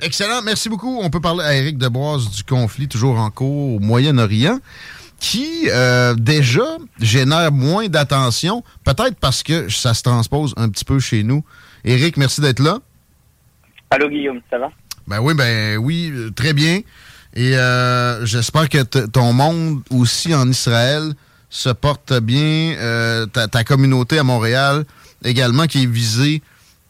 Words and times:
Excellent, 0.00 0.42
merci 0.42 0.68
beaucoup. 0.68 0.98
On 1.00 1.10
peut 1.10 1.20
parler 1.20 1.44
à 1.44 1.54
Éric 1.54 1.78
Deboise 1.78 2.30
du 2.30 2.44
conflit 2.44 2.88
toujours 2.88 3.18
en 3.18 3.30
cours 3.30 3.76
au 3.76 3.80
Moyen-Orient, 3.80 4.58
qui 5.18 5.68
euh, 5.70 6.14
déjà 6.14 6.76
génère 7.00 7.52
moins 7.52 7.88
d'attention, 7.88 8.62
peut-être 8.84 9.16
parce 9.20 9.42
que 9.42 9.68
ça 9.68 9.94
se 9.94 10.02
transpose 10.02 10.52
un 10.56 10.68
petit 10.68 10.84
peu 10.84 11.00
chez 11.00 11.22
nous. 11.22 11.44
Éric, 11.84 12.16
merci 12.16 12.40
d'être 12.40 12.60
là. 12.60 12.78
Allô 13.90 14.08
Guillaume, 14.08 14.40
ça 14.50 14.58
va? 14.58 14.70
Ben 15.06 15.20
oui, 15.20 15.34
ben 15.34 15.76
oui, 15.78 16.10
euh, 16.12 16.30
très 16.30 16.52
bien. 16.52 16.80
Et 17.34 17.56
euh, 17.56 18.24
j'espère 18.26 18.68
que 18.68 18.82
ton 18.82 19.32
monde 19.32 19.82
aussi 19.90 20.34
en 20.34 20.48
Israël 20.48 21.12
se 21.50 21.68
porte 21.68 22.12
bien. 22.20 22.74
Euh, 22.78 23.26
ta, 23.26 23.46
ta 23.46 23.62
communauté 23.62 24.18
à 24.18 24.24
Montréal 24.24 24.84
également 25.24 25.66
qui 25.66 25.82
est 25.82 25.86
visée 25.86 26.42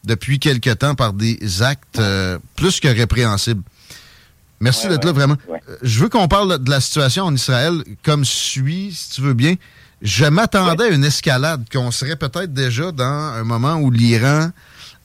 depuis 0.07 0.39
quelque 0.39 0.71
temps 0.73 0.95
par 0.95 1.13
des 1.13 1.61
actes 1.61 1.99
euh, 1.99 2.39
plus 2.55 2.79
que 2.79 2.87
répréhensibles. 2.87 3.61
Merci 4.59 4.85
Ouais, 4.87 4.93
d'être 4.93 5.01
ouais, 5.01 5.05
là, 5.07 5.13
vraiment. 5.13 5.35
ouais. 5.47 5.61
Euh, 5.69 5.75
Je 5.83 5.99
veux 5.99 6.09
qu'on 6.09 6.27
parle 6.27 6.57
de 6.63 6.69
la 6.71 6.81
situation 6.81 7.25
en 7.25 7.35
Israël 7.35 7.83
comme 8.03 8.25
suit, 8.25 8.91
si 8.95 9.11
tu 9.11 9.21
veux 9.21 9.35
bien. 9.35 9.53
Je 10.01 10.25
m'attendais 10.25 10.85
à 10.85 10.89
une 10.89 11.03
escalade, 11.03 11.65
qu'on 11.71 11.91
serait 11.91 12.15
peut-être 12.15 12.53
déjà 12.53 12.91
dans 12.91 13.03
un 13.03 13.43
moment 13.43 13.75
où 13.75 13.91
l'Iran 13.91 14.49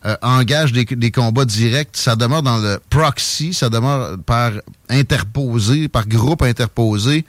euh, 0.05 0.17
engage 0.23 0.73
des, 0.73 0.85
des 0.85 1.11
combats 1.11 1.45
directs. 1.45 1.91
Ça 1.93 2.17
demeure 2.17 2.43
dans 2.43 2.59
le 2.59 2.81
proxy, 2.91 3.55
ça 3.55 3.69
demeure 3.71 4.19
par 4.27 4.53
interposé, 4.89 5.89
par 5.89 6.07
groupe 6.09 6.43
interposé. 6.43 7.25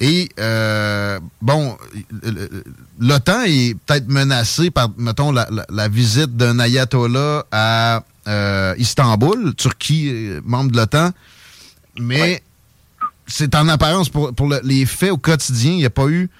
Et, 0.00 0.28
euh, 0.38 1.18
bon, 1.42 1.76
l'OTAN 2.98 3.42
est 3.46 3.74
peut-être 3.86 4.08
menacé 4.08 4.70
par, 4.70 4.88
mettons, 4.96 5.32
la, 5.32 5.48
la- 5.50 5.66
la 5.68 5.88
visite 5.88 6.36
d'un 6.36 6.58
ayatollah 6.58 7.44
à 7.50 8.04
euh, 8.28 8.74
Istanbul, 8.78 9.54
Turquie, 9.56 10.08
euh, 10.10 10.40
membre 10.44 10.70
de 10.70 10.76
l'OTAN. 10.76 11.10
Mais 11.98 12.42
c'est 13.26 13.54
en 13.54 13.68
apparence 13.68 14.08
pour, 14.08 14.32
pour 14.34 14.48
le- 14.48 14.60
les 14.64 14.86
faits 14.86 15.10
au 15.12 15.18
quotidien, 15.18 15.72
il 15.72 15.78
n'y 15.78 15.84
a 15.84 15.90
pas 15.90 16.08
eu 16.08 16.30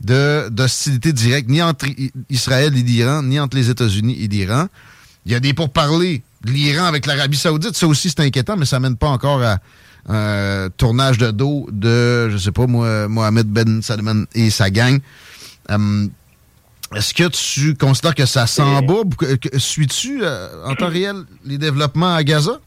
d'hostilité 0.00 1.12
directe 1.12 1.48
ni 1.48 1.62
entre 1.62 1.86
Israël 2.30 2.76
et 2.76 2.82
l'Iran, 2.82 3.22
ni 3.22 3.38
entre 3.40 3.56
les 3.56 3.70
États-Unis 3.70 4.16
et 4.22 4.28
l'Iran. 4.28 4.66
Il 5.26 5.32
y 5.32 5.34
a 5.34 5.40
des 5.40 5.54
pourparlers 5.54 6.22
de 6.44 6.50
l'Iran 6.50 6.84
avec 6.84 7.06
l'Arabie 7.06 7.36
Saoudite. 7.36 7.74
Ça 7.76 7.86
aussi, 7.86 8.10
c'est 8.10 8.20
inquiétant, 8.20 8.56
mais 8.56 8.66
ça 8.66 8.78
mène 8.80 8.96
pas 8.96 9.08
encore 9.08 9.42
à 9.42 9.58
un 10.06 10.68
tournage 10.76 11.16
de 11.16 11.30
dos 11.30 11.66
de, 11.72 12.28
je 12.28 12.36
sais 12.36 12.52
pas, 12.52 12.66
moi, 12.66 13.08
Mohamed 13.08 13.46
Ben 13.46 13.80
Salman 13.82 14.24
et 14.34 14.50
sa 14.50 14.68
gang. 14.70 15.00
Hum, 15.70 16.10
Est-ce 16.94 17.14
que 17.14 17.28
tu 17.28 17.74
considères 17.74 18.14
que 18.14 18.26
ça 18.26 18.46
s'embourbe? 18.46 19.14
Suis-tu 19.56 20.20
euh, 20.22 20.64
en 20.66 20.74
temps 20.74 20.88
réel 20.90 21.16
les 21.44 21.56
développements 21.56 22.14
à 22.14 22.22
Gaza? 22.22 22.60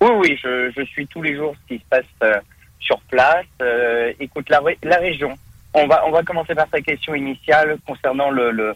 Oui, 0.00 0.10
oui, 0.18 0.38
je, 0.42 0.72
je 0.76 0.82
suis 0.84 1.06
tous 1.06 1.22
les 1.22 1.36
jours 1.36 1.54
ce 1.62 1.74
qui 1.74 1.80
se 1.80 1.84
passe 1.88 2.04
euh, 2.24 2.34
sur 2.80 3.00
place. 3.02 3.46
Euh, 3.62 4.12
écoute, 4.18 4.50
la, 4.50 4.60
la 4.82 4.96
région. 4.96 5.38
On 5.74 5.86
va, 5.86 6.02
on 6.06 6.10
va 6.10 6.24
commencer 6.24 6.56
par 6.56 6.68
ta 6.68 6.80
question 6.80 7.14
initiale 7.14 7.78
concernant 7.86 8.30
le, 8.30 8.50
le, 8.50 8.74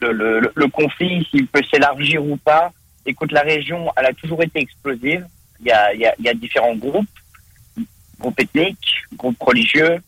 le, 0.00 0.12
le- 0.12 0.52
le 0.54 0.68
conflit, 0.68 1.26
s'il 1.30 1.46
peut 1.46 1.62
s'élargir 1.70 2.24
ou 2.24 2.36
pas. 2.36 2.72
Écoute, 3.06 3.32
la 3.32 3.42
région, 3.42 3.90
elle 3.96 4.06
a 4.06 4.12
toujours 4.14 4.42
été 4.42 4.60
explosive. 4.60 5.26
Il 5.60 5.66
y 5.66 5.70
a, 5.72 5.92
il 5.94 6.00
y 6.00 6.06
a, 6.06 6.14
il 6.18 6.24
y 6.24 6.28
a 6.28 6.34
différents 6.34 6.74
groupes, 6.74 7.06
groupes 8.18 8.40
ethniques, 8.40 9.02
groupes 9.16 9.40
religieux, 9.42 9.98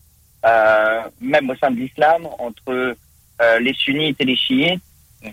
euh, 0.45 1.01
même 1.21 1.49
au 1.49 1.55
sein 1.55 1.71
de 1.71 1.77
l'islam, 1.77 2.27
entre 2.39 2.95
euh, 3.41 3.59
les 3.59 3.73
sunnites 3.73 4.19
et 4.19 4.25
les 4.25 4.35
chiites. 4.35 4.81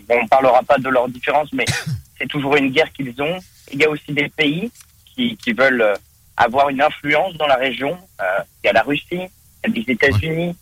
Bon, 0.09 0.17
on 0.19 0.23
ne 0.25 0.29
parlera 0.29 0.63
pas 0.63 0.79
de 0.79 0.89
leurs 0.89 1.09
différences, 1.09 1.53
mais 1.53 1.65
c'est 2.19 2.27
toujours 2.29 2.57
une 2.57 2.71
guerre 2.71 2.93
qu'ils 2.93 3.21
ont. 3.23 3.39
Il 3.73 3.79
y 3.81 3.85
a 3.85 3.91
aussi 3.91 4.13
des 4.13 4.29
pays 4.29 4.71
qui, 5.15 5.37
qui 5.37 5.53
veulent 5.53 5.95
avoir 6.37 6.69
une 6.69 6.83
influence 6.83 7.35
dans 7.35 7.47
la 7.47 7.57
région. 7.57 7.97
Euh, 8.21 8.25
il 8.63 8.67
y 8.67 8.71
a 8.71 8.73
la 8.73 8.83
Russie, 8.83 9.07
il 9.11 9.21
y 9.21 9.67
a 9.67 9.69
les 9.69 9.93
États-Unis, 9.93 10.57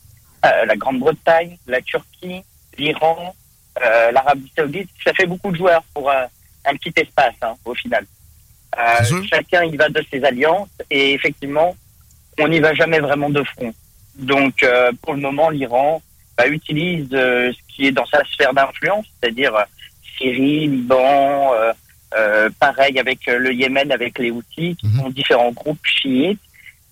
euh, 0.45 0.65
la 0.67 0.77
Grande-Bretagne, 0.77 1.57
la 1.67 1.81
Turquie, 1.83 2.43
l'Iran, 2.79 3.35
l'Arabie 4.13 4.53
Saoudite. 4.57 4.91
Ça 5.05 5.13
fait 5.13 5.27
beaucoup 5.27 5.51
de 5.51 5.57
joueurs 5.57 5.83
pour 5.95 6.11
euh, 6.11 6.25
un 6.65 6.77
petit 6.77 6.93
espace, 6.97 7.35
hein, 7.43 7.55
au 7.65 7.75
final. 7.75 8.07
Euh, 8.79 9.23
chacun 9.29 9.65
y 9.65 9.77
va 9.77 9.89
de 9.89 10.03
ses 10.11 10.25
alliances 10.25 10.71
et 10.91 11.13
effectivement, 11.13 11.77
on 12.39 12.49
n'y 12.49 12.61
va 12.61 12.73
jamais 12.75 13.01
vraiment 13.01 13.29
de 13.29 13.43
front. 13.43 13.75
Donc, 14.17 14.63
euh, 14.63 14.93
pour 15.03 15.15
le 15.15 15.21
moment, 15.21 15.51
l'Iran 15.51 16.03
bah, 16.37 16.47
utilise 16.49 17.09
euh, 17.13 17.53
ce 17.53 17.75
qui 17.75 17.87
est 17.87 17.93
dans 17.93 18.07
sa 18.07 18.25
sphère 18.25 18.55
d'influence, 18.55 19.07
c'est-à-dire 19.21 19.55
euh, 19.55 19.65
Syrie, 20.17 20.69
Liban, 20.69 21.53
euh, 21.55 21.73
euh, 22.15 22.51
pareil 22.61 22.99
avec 22.99 23.27
euh, 23.29 23.39
le 23.39 23.53
Yémen, 23.53 23.91
avec 23.93 24.19
les 24.19 24.31
Houthis, 24.31 24.77
qui 24.77 24.89
sont 24.97 25.11
différents 25.11 25.53
groupes 25.53 25.85
chiites. 25.85 26.41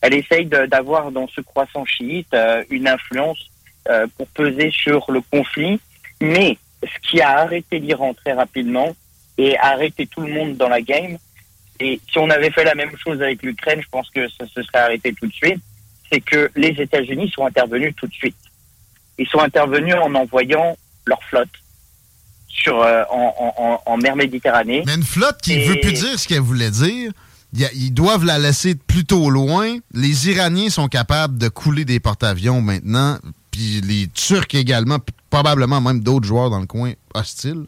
Elle 0.02 0.14
essaye 0.14 0.46
d'avoir 0.46 1.10
dans 1.12 1.28
ce 1.28 1.42
croissant 1.42 1.84
chiite 1.84 2.32
euh, 2.32 2.64
une 2.70 2.88
influence 2.88 3.50
euh, 3.88 4.06
pour 4.16 4.26
peser 4.28 4.70
sur 4.70 5.10
le 5.10 5.20
conflit. 5.20 5.78
Mais 6.22 6.56
ce 6.82 7.08
qui 7.10 7.20
a 7.20 7.38
arrêté 7.40 7.78
l'Iran 7.78 8.14
très 8.14 8.32
rapidement 8.32 8.94
et 9.38 9.56
a 9.58 9.68
arrêté 9.72 10.06
tout 10.06 10.20
le 10.22 10.32
monde 10.32 10.56
dans 10.56 10.68
la 10.68 10.80
game, 10.82 11.16
et 11.78 11.98
si 12.10 12.18
on 12.18 12.28
avait 12.30 12.50
fait 12.50 12.64
la 12.64 12.74
même 12.74 12.90
chose 13.02 13.22
avec 13.22 13.42
l'Ukraine, 13.42 13.80
je 13.82 13.88
pense 13.90 14.10
que 14.10 14.28
ça 14.28 14.46
se 14.46 14.62
serait 14.62 14.78
arrêté 14.80 15.14
tout 15.18 15.26
de 15.26 15.32
suite, 15.32 15.60
c'est 16.12 16.20
que 16.20 16.50
les 16.56 16.68
États-Unis 16.78 17.30
sont 17.34 17.46
intervenus 17.46 17.94
tout 17.96 18.06
de 18.06 18.12
suite. 18.12 18.36
Ils 19.18 19.26
sont 19.28 19.38
intervenus 19.40 19.94
en 19.94 20.14
envoyant 20.14 20.76
leur 21.06 21.22
flotte 21.24 21.48
sur, 22.48 22.82
euh, 22.82 23.02
en, 23.10 23.34
en- 23.38 23.62
en- 23.64 23.82
en 23.86 23.96
mer 23.96 24.16
Méditerranée. 24.16 24.82
Mais 24.86 24.94
une 24.94 25.02
flotte 25.04 25.40
qui 25.42 25.52
Et- 25.54 25.64
veut 25.66 25.80
plus 25.80 25.92
dire 25.92 26.18
ce 26.18 26.26
qu'elle 26.28 26.40
voulait 26.40 26.70
dire. 26.70 27.12
Ils 27.74 27.92
doivent 27.92 28.24
la 28.24 28.38
laisser 28.38 28.74
plutôt 28.74 29.28
loin. 29.30 29.76
Les 29.92 30.28
Iraniens 30.28 30.68
sont 30.70 30.88
capables 30.88 31.36
de 31.38 31.48
couler 31.48 31.84
des 31.84 31.98
porte-avions 32.00 32.60
maintenant. 32.60 33.18
Puis 33.50 33.80
les 33.80 34.08
Turcs 34.08 34.54
également, 34.54 34.98
probablement 35.30 35.80
même 35.80 36.00
d'autres 36.00 36.26
joueurs 36.26 36.50
dans 36.50 36.60
le 36.60 36.66
coin 36.66 36.92
hostiles. 37.14 37.64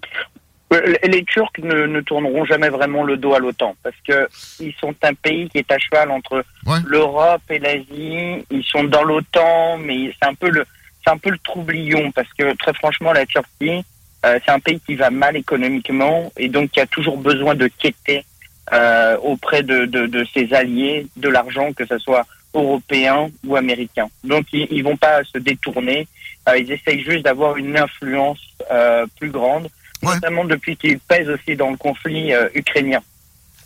Euh, 0.72 0.94
Les 1.04 1.24
Turcs 1.24 1.52
ne, 1.58 1.86
ne 1.86 2.00
tourneront 2.00 2.44
jamais 2.44 2.70
vraiment 2.70 3.04
le 3.04 3.16
dos 3.16 3.34
à 3.34 3.38
l'OTAN 3.38 3.76
parce 3.82 3.96
que 4.06 4.26
ils 4.58 4.72
sont 4.80 4.94
un 5.02 5.14
pays 5.14 5.48
qui 5.50 5.58
est 5.58 5.70
à 5.70 5.78
cheval 5.78 6.10
entre 6.10 6.44
l'Europe 6.86 7.42
et 7.50 7.58
l'Asie. 7.58 8.44
Ils 8.50 8.64
sont 8.64 8.84
dans 8.84 9.04
l'OTAN, 9.04 9.78
mais 9.78 10.14
c'est 10.20 10.28
un 10.28 10.34
peu 10.34 10.48
le 10.48 10.64
c'est 11.04 11.10
un 11.10 11.18
peu 11.18 11.30
le 11.30 11.38
troublion 11.38 12.10
parce 12.12 12.32
que 12.38 12.56
très 12.56 12.72
franchement 12.74 13.12
la 13.12 13.26
Turquie 13.26 13.84
euh, 14.24 14.38
c'est 14.44 14.52
un 14.52 14.60
pays 14.60 14.80
qui 14.86 14.94
va 14.94 15.10
mal 15.10 15.36
économiquement 15.36 16.32
et 16.36 16.48
donc 16.48 16.70
qui 16.70 16.80
a 16.80 16.86
toujours 16.86 17.18
besoin 17.18 17.54
de 17.56 17.66
quêter 17.66 18.24
euh, 18.72 19.16
auprès 19.18 19.64
de, 19.64 19.86
de, 19.86 20.06
de 20.06 20.24
ses 20.32 20.54
alliés 20.54 21.08
de 21.16 21.28
l'argent 21.28 21.72
que 21.72 21.84
ce 21.84 21.98
soit 21.98 22.24
européen 22.54 23.30
ou 23.46 23.56
américain. 23.56 24.08
Donc 24.24 24.46
ils, 24.52 24.66
ils 24.70 24.82
vont 24.84 24.96
pas 24.96 25.22
se 25.24 25.38
détourner. 25.38 26.06
Euh, 26.48 26.58
ils 26.58 26.70
essayent 26.72 27.02
juste 27.02 27.24
d'avoir 27.24 27.56
une 27.56 27.76
influence 27.76 28.40
euh, 28.70 29.06
plus 29.18 29.30
grande 29.30 29.68
notamment 30.14 30.44
depuis 30.44 30.76
qu'il 30.76 30.98
pèse 30.98 31.28
aussi 31.28 31.54
dans 31.54 31.70
le 31.70 31.76
conflit 31.76 32.32
euh, 32.34 32.48
ukrainien. 32.54 33.00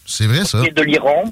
C'est 0.04 0.26
vrai, 0.26 0.44
ça. 0.44 0.58
Pour 0.58 0.60
ce 0.60 0.62
qui 0.64 0.68
est 0.68 0.74
de 0.74 0.82
l'Iran, 0.82 1.24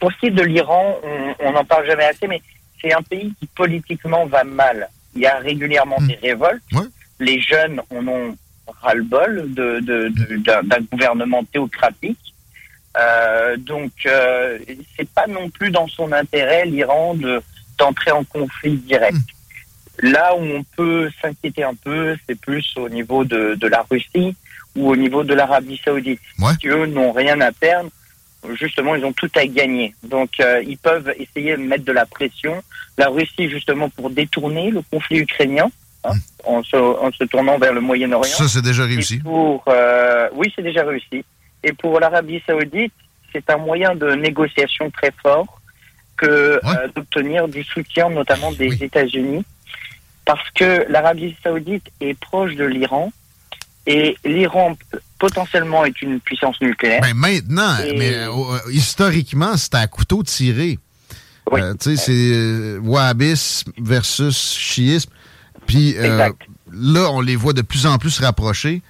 pour 0.00 0.12
ce 0.12 0.18
qui 0.18 0.26
est 0.26 0.30
de 0.30 0.42
l'Iran, 0.42 0.96
on 1.40 1.52
n'en 1.52 1.64
parle 1.64 1.86
jamais 1.86 2.04
assez, 2.04 2.26
mais 2.26 2.42
c'est 2.80 2.92
un 2.92 3.02
pays 3.02 3.32
qui 3.40 3.46
politiquement 3.46 4.26
va 4.26 4.42
mal. 4.44 4.88
Il 5.14 5.22
y 5.22 5.26
a 5.26 5.38
régulièrement 5.38 5.98
des 6.00 6.16
révoltes. 6.16 6.62
Les 7.20 7.40
jeunes 7.40 7.80
en 7.94 8.06
ont 8.08 8.36
ras-le-bol 8.82 9.54
de, 9.54 9.80
de, 9.80 10.08
de- 10.08 10.36
d'un 10.38 10.62
d'un 10.64 10.80
gouvernement 10.92 11.42
théocratique. 11.44 12.18
Euh, 12.98 13.56
donc, 13.56 13.92
euh, 14.06 14.58
c'est 14.96 15.08
pas 15.10 15.26
non 15.26 15.50
plus 15.50 15.70
dans 15.70 15.86
son 15.88 16.10
intérêt 16.12 16.64
l'Iran 16.66 17.14
de 17.14 17.40
d'entrer 17.78 18.10
en 18.10 18.24
conflit 18.24 18.76
direct. 18.76 19.16
Là 20.02 20.34
où 20.36 20.40
on 20.42 20.64
peut 20.76 21.08
s'inquiéter 21.22 21.62
un 21.62 21.74
peu, 21.74 22.16
c'est 22.28 22.38
plus 22.40 22.66
au 22.76 22.88
niveau 22.88 23.24
de, 23.24 23.54
de 23.54 23.66
la 23.68 23.84
Russie 23.88 24.34
ou 24.76 24.90
au 24.90 24.96
niveau 24.96 25.22
de 25.22 25.32
l'Arabie 25.34 25.80
Saoudite, 25.84 26.20
Ouais. 26.40 26.52
qui 26.60 26.68
eux 26.68 26.86
n'ont 26.86 27.12
rien 27.12 27.40
à 27.40 27.52
perdre. 27.52 27.90
Justement, 28.54 28.94
ils 28.94 29.04
ont 29.04 29.12
tout 29.12 29.30
à 29.36 29.44
gagner. 29.46 29.94
Donc, 30.04 30.30
euh, 30.40 30.62
ils 30.66 30.78
peuvent 30.78 31.12
essayer 31.18 31.56
de 31.56 31.62
mettre 31.62 31.84
de 31.84 31.92
la 31.92 32.06
pression. 32.06 32.62
La 32.96 33.08
Russie, 33.08 33.48
justement, 33.50 33.88
pour 33.90 34.10
détourner 34.10 34.70
le 34.70 34.82
conflit 34.90 35.18
ukrainien, 35.18 35.68
hein, 36.04 36.12
en, 36.44 36.62
se, 36.62 36.76
en 36.76 37.10
se 37.12 37.24
tournant 37.24 37.58
vers 37.58 37.72
le 37.72 37.80
Moyen-Orient. 37.80 38.36
Ça, 38.36 38.46
c'est 38.48 38.62
déjà 38.62 38.84
réussi. 38.84 39.18
pour, 39.18 39.64
euh, 39.68 40.28
oui, 40.34 40.52
c'est 40.54 40.62
déjà 40.62 40.84
réussi. 40.84 41.24
Et 41.64 41.72
pour 41.72 41.98
l'Arabie 42.00 42.42
Saoudite, 42.46 42.92
c'est 43.32 43.48
un 43.50 43.56
moyen 43.58 43.94
de 43.94 44.12
négociation 44.14 44.90
très 44.90 45.12
fort 45.22 45.60
que 46.16 46.60
Ouais. 46.64 46.76
euh, 46.76 46.88
d'obtenir 46.94 47.48
du 47.48 47.62
soutien, 47.64 48.08
notamment 48.10 48.52
des 48.52 48.68
Oui. 48.70 48.78
États-Unis, 48.80 49.44
parce 50.24 50.48
que 50.54 50.84
l'Arabie 50.90 51.36
Saoudite 51.42 51.86
est 52.00 52.18
proche 52.18 52.54
de 52.54 52.64
l'Iran 52.64 53.12
et 53.86 54.16
l'Iran 54.24 54.76
potentiellement 55.18 55.84
est 55.84 56.00
une 56.02 56.20
puissance 56.20 56.60
nucléaire. 56.60 57.00
Ben 57.02 57.14
maintenant, 57.14 57.76
Et- 57.84 57.96
mais 57.98 58.14
euh, 58.14 58.28
euh, 58.30 58.58
historiquement, 58.70 59.56
c'était 59.56 59.78
à 59.78 59.86
couteau 59.86 60.22
tiré. 60.22 60.78
Oui. 61.50 61.60
Euh, 61.60 61.74
tu 61.80 61.96
sais, 61.96 62.76
c'est 62.76 62.78
wahhabisme 62.78 63.72
versus 63.78 64.54
chiisme. 64.56 65.10
Puis 65.66 65.94
là, 65.94 67.10
on 67.10 67.20
les 67.20 67.36
voit 67.36 67.52
de 67.52 67.62
plus 67.62 67.86
en 67.86 67.98
plus 67.98 68.10
se 68.10 68.22
rapprocher. 68.22 68.82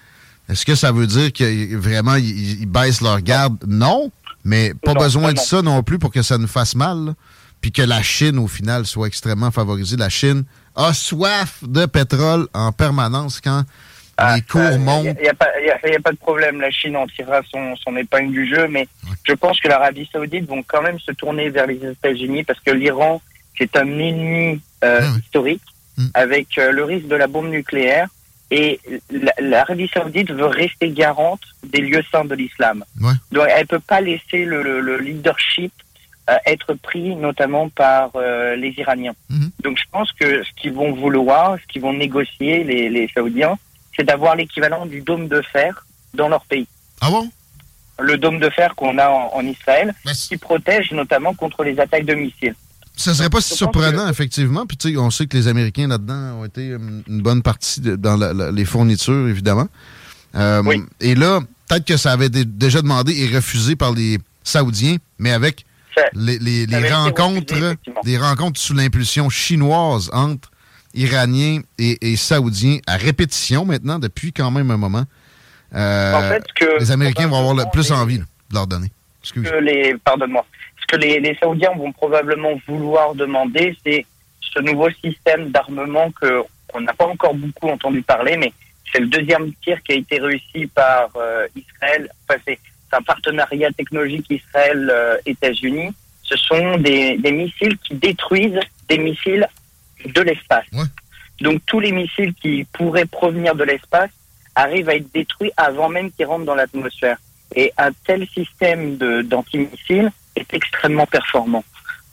Est-ce 0.48 0.64
que 0.64 0.74
ça 0.74 0.92
veut 0.92 1.06
dire 1.06 1.32
que 1.32 1.76
vraiment 1.76 2.14
ils, 2.16 2.60
ils 2.60 2.66
baissent 2.66 3.00
leur 3.00 3.20
garde? 3.20 3.56
Non, 3.66 4.10
mais 4.44 4.72
pas 4.74 4.94
Non, 4.94 5.00
besoin 5.00 5.22
non, 5.28 5.32
de 5.32 5.38
ça 5.38 5.62
non 5.62 5.82
plus 5.82 5.98
pour 5.98 6.10
que 6.10 6.22
ça 6.22 6.38
nous 6.38 6.46
fasse 6.48 6.74
mal. 6.74 6.98
là. 7.06 7.14
Puis 7.60 7.72
que 7.72 7.82
la 7.82 8.02
Chine, 8.02 8.38
au 8.38 8.46
final, 8.46 8.86
soit 8.86 9.08
extrêmement 9.08 9.50
favorisée. 9.50 9.96
La 9.96 10.08
Chine 10.08 10.44
a 10.76 10.92
soif 10.94 11.58
de 11.62 11.86
pétrole 11.86 12.46
en 12.54 12.70
permanence 12.72 13.40
quand 13.42 13.64
les 14.34 14.42
cours 14.42 14.60
Il 14.72 14.78
montent. 14.78 15.04
n'y 15.20 15.28
a, 15.28 15.34
pas- 15.34 15.46
y 15.64 15.70
a- 15.70 15.88
y 15.92 15.94
a 15.96 16.00
pas 16.00 16.12
de 16.12 16.16
problème, 16.18 16.60
la 16.60 16.70
Chine 16.70 16.96
en 16.96 17.06
tirera 17.06 17.40
son, 17.52 17.74
son 17.76 17.96
épingle 17.96 18.32
du 18.32 18.48
jeu, 18.48 18.66
mais 18.68 18.88
je 19.24 19.32
pense 19.34 19.60
que 19.60 19.68
l'Arabie 19.68 20.08
Saoudite 20.12 20.46
vont 20.48 20.62
quand 20.66 20.82
même 20.82 20.98
se 21.00 21.12
tourner 21.12 21.50
vers 21.50 21.66
les 21.66 21.76
États-Unis 21.84 22.44
parce 22.44 22.58
que 22.60 22.70
l'Iran, 22.72 23.20
c'est 23.58 23.76
un 23.76 23.86
ennemi 23.86 24.60
euh, 24.84 25.00
Ah 25.02 25.10
oui. 25.14 25.20
historique 25.24 25.62
Mm. 25.96 26.06
avec 26.14 26.58
euh, 26.58 26.70
le 26.70 26.84
risque 26.84 27.08
de 27.08 27.16
la 27.16 27.26
bombe 27.26 27.48
nucléaire 27.50 28.06
et 28.50 28.80
la- 29.10 29.32
l'Arabie 29.40 29.88
Saoudite 29.92 30.30
veut 30.30 30.46
rester 30.46 30.90
garante 30.90 31.42
des 31.66 31.80
lieux 31.80 32.02
saints 32.10 32.24
de 32.24 32.34
l'islam. 32.34 32.84
Ouais. 33.00 33.12
Donc 33.32 33.46
elle 33.50 33.66
peut 33.66 33.80
pas 33.80 34.00
laisser 34.00 34.44
le, 34.44 34.62
le- 34.62 34.80
le 34.80 34.98
leadership 34.98 35.72
euh, 36.30 36.36
être 36.46 36.74
pris 36.74 37.14
notamment 37.16 37.68
par 37.68 38.10
euh, 38.16 38.56
les 38.56 38.74
Iraniens. 38.78 39.14
Mhm. 39.30 39.50
Donc 39.62 39.78
je 39.78 39.84
pense 39.90 40.12
que 40.12 40.42
ce 40.44 40.50
qu'ils 40.56 40.72
vont 40.72 40.92
vouloir, 40.92 41.58
ce 41.60 41.66
qu'ils 41.72 41.82
vont 41.82 41.92
négocier 41.92 42.64
les, 42.64 42.88
les 42.88 43.08
Saoudiens, 43.14 43.58
c'est 43.96 44.04
d'avoir 44.04 44.36
l'équivalent 44.36 44.86
du 44.86 45.00
dôme 45.00 45.28
de 45.28 45.42
fer 45.42 45.86
dans 46.14 46.28
leur 46.28 46.44
pays. 46.44 46.66
Ah 47.00 47.10
bon? 47.10 47.30
Le 48.00 48.16
dôme 48.16 48.38
de 48.38 48.48
fer 48.50 48.74
qu'on 48.76 48.96
a 48.98 49.08
en, 49.08 49.34
en 49.34 49.44
Israël, 49.46 49.92
Ben, 50.04 50.12
qui 50.12 50.36
protège 50.36 50.92
notamment 50.92 51.34
contre 51.34 51.64
les 51.64 51.80
attaques 51.80 52.04
de 52.04 52.14
missiles. 52.14 52.54
Ça 52.98 53.14
serait 53.14 53.30
pas 53.30 53.40
si 53.40 53.54
surprenant, 53.54 54.06
que- 54.06 54.10
effectivement. 54.10 54.66
Puis, 54.66 54.76
tu 54.76 54.90
sais, 54.90 54.96
on 54.96 55.10
sait 55.10 55.26
que 55.26 55.36
les 55.36 55.46
Américains 55.48 55.86
là-dedans 55.88 56.40
ont 56.40 56.44
été 56.44 56.68
une 57.08 57.22
bonne 57.22 57.42
partie 57.42 57.80
de- 57.80 57.96
dans 57.96 58.16
la- 58.16 58.32
la- 58.32 58.50
les 58.50 58.64
fournitures, 58.64 59.28
évidemment. 59.28 59.68
Euh, 60.34 60.62
Oui. 60.64 60.82
Et 61.00 61.14
là, 61.14 61.40
peut-être 61.68 61.84
que 61.86 61.96
ça 61.96 62.12
avait 62.12 62.28
dé- 62.28 62.44
déjà 62.44 62.82
demandé 62.82 63.14
et 63.16 63.34
refusé 63.34 63.76
par 63.76 63.92
les 63.92 64.18
Saoudiens, 64.42 64.96
mais 65.18 65.30
avec 65.32 65.64
Ça- 65.96 66.02
les, 66.12 66.38
les- 66.38 66.66
rencontres, 66.92 67.54
refusé, 67.54 67.66
effectivement. 67.66 68.00
des 68.04 68.18
rencontres 68.18 68.60
sous 68.60 68.74
l'impulsion 68.74 69.30
chinoise 69.30 70.10
entre 70.12 70.50
Iraniens 70.94 71.60
et, 71.78 71.98
et 72.12 72.16
Saoudiens 72.16 72.78
à 72.86 72.96
répétition 72.96 73.64
maintenant, 73.64 73.98
depuis 73.98 74.32
quand 74.32 74.50
même 74.50 74.70
un 74.70 74.76
moment. 74.76 75.04
Euh, 75.74 76.14
en 76.14 76.20
fait, 76.30 76.42
ce 76.48 76.64
que 76.66 76.80
les 76.80 76.90
Américains 76.90 77.26
vont 77.28 77.38
avoir 77.38 77.54
le 77.54 77.64
plus 77.72 77.92
envie 77.92 78.18
là, 78.18 78.24
de 78.50 78.54
leur 78.54 78.66
donner. 78.66 78.90
Excuse. 79.22 79.48
que 79.48 79.56
les, 79.56 79.94
pardonne-moi, 80.04 80.44
ce 80.80 80.86
que 80.86 80.96
les, 80.96 81.20
les 81.20 81.34
Saoudiens 81.36 81.72
vont 81.76 81.92
probablement 81.92 82.52
vouloir 82.66 83.14
demander, 83.14 83.76
c'est 83.84 84.04
ce 84.40 84.60
nouveau 84.60 84.90
système 84.90 85.50
d'armement 85.50 86.10
que 86.12 86.42
on 86.74 86.80
n'a 86.80 86.92
pas 86.92 87.06
encore 87.06 87.34
beaucoup 87.34 87.68
entendu 87.68 88.02
parler, 88.02 88.36
mais 88.36 88.52
c'est 88.92 89.00
le 89.00 89.06
deuxième 89.06 89.52
tir 89.62 89.82
qui 89.82 89.92
a 89.92 89.96
été 89.96 90.18
réussi 90.18 90.66
par 90.66 91.08
euh, 91.16 91.46
Israël. 91.56 92.10
Enfin, 92.28 92.40
c'est 92.46 92.58
un 92.92 93.02
partenariat 93.02 93.70
technologique 93.72 94.26
Israël-États-Unis. 94.30 95.90
Ce 96.22 96.36
sont 96.36 96.76
des, 96.78 97.16
des 97.16 97.32
missiles 97.32 97.76
qui 97.78 97.94
détruisent 97.94 98.60
des 98.88 98.98
missiles 98.98 99.46
de 100.04 100.20
l'espace. 100.20 100.66
Ouais. 100.72 100.84
Donc 101.40 101.60
tous 101.66 101.80
les 101.80 101.92
missiles 101.92 102.34
qui 102.34 102.64
pourraient 102.72 103.06
provenir 103.06 103.54
de 103.54 103.64
l'espace 103.64 104.10
arrivent 104.54 104.88
à 104.88 104.96
être 104.96 105.12
détruits 105.12 105.52
avant 105.56 105.88
même 105.88 106.10
qu'ils 106.10 106.26
rentrent 106.26 106.44
dans 106.44 106.54
l'atmosphère. 106.54 107.18
Et 107.54 107.72
un 107.78 107.90
tel 108.06 108.26
système 108.28 108.96
d'antimissiles 108.96 110.10
est 110.38 110.54
extrêmement 110.54 111.06
performant. 111.06 111.64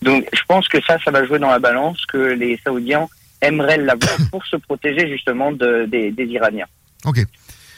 Donc 0.01 0.27
je 0.33 0.41
pense 0.47 0.67
que 0.67 0.81
ça, 0.83 0.97
ça 1.03 1.11
va 1.11 1.25
jouer 1.25 1.39
dans 1.39 1.49
la 1.51 1.59
balance, 1.59 2.05
que 2.05 2.17
les 2.17 2.59
Saoudiens 2.63 3.07
aimeraient 3.41 3.77
l'avoir 3.77 4.17
pour 4.31 4.45
se 4.45 4.55
protéger 4.57 5.09
justement 5.09 5.51
de- 5.51 5.85
des, 5.85 6.11
des 6.11 6.25
Iraniens. 6.25 6.67
OK. 7.05 7.19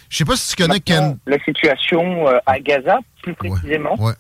Je 0.10 0.18
sais 0.18 0.26
pas 0.26 0.36
si 0.38 0.56
tu 0.56 0.64
connais 0.64 0.80
Ken. 0.80 1.18
La 1.26 1.38
situation 1.44 2.28
euh, 2.30 2.40
à 2.46 2.60
Gaza, 2.60 3.00
plus 3.22 3.34
précisément, 3.34 3.96
Ouais. 4.02 4.14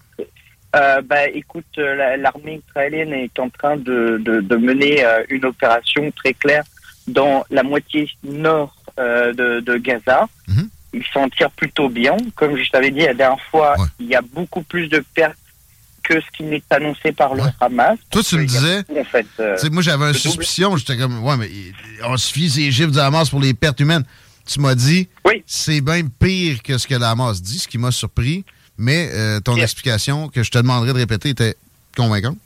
euh, 0.76 1.02
bah, 1.02 1.28
écoute, 1.30 1.66
euh, 1.78 1.96
la- 1.96 2.18
l'armée 2.18 2.62
israélienne 2.68 3.14
est 3.14 3.40
en 3.40 3.50
train 3.50 3.78
de, 3.78 4.22
de, 4.24 4.42
de 4.42 4.56
mener 4.58 5.04
une 5.30 5.46
opération 5.46 6.12
très 6.12 6.34
claire 6.34 6.64
dans 7.08 7.46
la 7.50 7.64
moitié 7.64 8.10
nord 8.24 8.76
euh, 9.00 9.32
de, 9.34 9.60
de 9.62 9.78
Gaza. 9.78 10.28
Mhm. 10.50 10.70
Ils 10.94 11.06
s'en 11.14 11.30
tirent 11.30 11.52
plutôt 11.52 11.88
bien. 11.90 12.18
Comme 12.36 12.58
je 12.58 12.70
t'avais 12.70 12.92
dit 12.92 13.02
la 13.06 13.14
dernière 13.14 13.42
fois, 13.50 13.76
Ouais. 13.78 13.86
il 14.00 14.08
y 14.08 14.16
a 14.16 14.22
beaucoup 14.22 14.64
plus 14.64 14.88
de 14.90 15.02
pertes 15.16 15.38
que 16.08 16.22
ce 16.22 16.26
qui 16.36 16.44
n'est 16.44 16.64
annoncé 16.70 17.12
par 17.12 17.36
le 17.36 17.44
Ouais. 17.44 17.50
Hamas. 17.60 17.98
Toi, 18.10 18.24
tu 18.24 18.36
me 18.38 18.46
disais, 18.46 18.80
en 19.00 19.04
fait, 19.04 19.26
euh, 19.40 19.58
moi, 19.72 19.82
j'avais 19.82 20.08
une 20.08 20.14
suspicion. 20.14 20.78
J'étais 20.78 20.98
comme, 20.98 21.24
ouais, 21.24 21.36
mais 21.38 21.50
on 22.06 22.16
suffit 22.18 22.50
ces 22.50 22.72
chiffres 22.72 22.92
du 22.92 23.00
Hamas 23.00 23.30
pour 23.30 23.42
les 23.42 23.54
pertes 23.54 23.80
humaines. 23.80 24.06
Tu 24.46 24.60
m'as 24.62 24.76
dit, 24.76 25.10
Oui. 25.26 25.44
c'est 25.46 25.82
bien 25.82 26.02
pire 26.20 26.64
que 26.64 26.78
ce 26.78 26.88
que 26.88 26.96
le 26.96 27.04
Hamas 27.04 27.42
dit, 27.42 27.60
ce 27.60 27.68
qui 27.68 27.78
m'a 27.78 27.92
surpris. 27.92 28.46
Mais 28.78 29.10
euh, 29.14 29.40
ton 29.42 29.56
explication, 29.58 30.30
que 30.30 30.44
je 30.44 30.52
te 30.52 30.58
demanderais 30.60 30.94
de 30.94 30.98
répéter, 31.00 31.30
était 31.30 31.56
convaincante. 31.96 32.38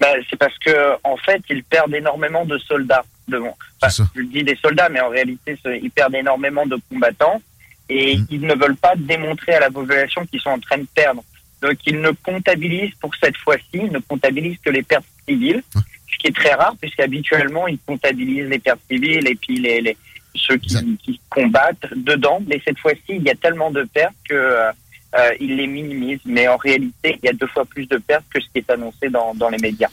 Ben, 0.00 0.14
c'est 0.30 0.36
parce 0.36 0.56
que 0.58 0.92
en 1.02 1.16
fait, 1.16 1.42
ils 1.50 1.64
perdent 1.64 1.94
énormément 1.94 2.44
de 2.44 2.56
soldats. 2.58 3.04
Enfin, 3.32 3.50
C'est 3.82 3.90
ça. 3.90 4.08
je 4.14 4.22
dis 4.22 4.44
des 4.44 4.56
soldats, 4.62 4.88
mais 4.88 5.00
en 5.00 5.08
réalité, 5.08 5.58
ils 5.82 5.90
perdent 5.90 6.14
énormément 6.14 6.64
de 6.66 6.78
combattants 6.90 7.42
et 7.88 8.16
Mm. 8.18 8.26
ils 8.30 8.40
ne 8.42 8.54
veulent 8.54 8.76
pas 8.76 8.94
démontrer 8.96 9.54
à 9.54 9.60
la 9.60 9.70
population 9.70 10.24
qu'ils 10.26 10.40
sont 10.40 10.50
en 10.50 10.58
train 10.60 10.78
de 10.78 10.86
perdre. 10.94 11.24
Donc, 11.62 11.78
ils 11.86 12.00
ne 12.00 12.10
comptabilisent 12.10 12.94
pour 13.00 13.14
cette 13.16 13.36
fois-ci, 13.36 13.64
ils 13.74 13.92
ne 13.92 13.98
comptabilisent 13.98 14.58
que 14.64 14.70
les 14.70 14.82
pertes 14.82 15.06
civiles, 15.26 15.62
ce 15.74 16.18
qui 16.18 16.28
est 16.28 16.36
très 16.36 16.54
rare 16.54 16.74
puisqu'habituellement, 16.80 17.66
ils 17.66 17.78
comptabilisent 17.86 18.48
les 18.48 18.58
pertes 18.58 18.80
civiles 18.90 19.26
et 19.26 19.34
puis 19.34 19.58
les, 19.58 19.80
les 19.80 19.96
ceux 20.34 20.56
qui, 20.56 21.20
combattent 21.30 21.86
dedans. 21.96 22.40
Mais 22.46 22.60
cette 22.64 22.78
fois-ci, 22.78 23.02
il 23.08 23.22
y 23.22 23.30
a 23.30 23.34
tellement 23.34 23.70
de 23.70 23.82
pertes 23.84 24.14
que 24.28 24.34
euh, 24.34 24.70
euh, 25.16 25.30
ils 25.40 25.56
les 25.56 25.66
minimisent. 25.66 26.20
Mais 26.24 26.46
en 26.48 26.56
réalité, 26.56 27.18
il 27.22 27.26
y 27.26 27.28
a 27.28 27.32
deux 27.32 27.48
fois 27.48 27.64
plus 27.64 27.86
de 27.86 27.98
pertes 27.98 28.24
que 28.32 28.40
ce 28.40 28.46
qui 28.46 28.58
est 28.58 28.70
annoncé 28.70 29.08
dans, 29.08 29.34
dans 29.34 29.48
les 29.48 29.58
médias. 29.58 29.90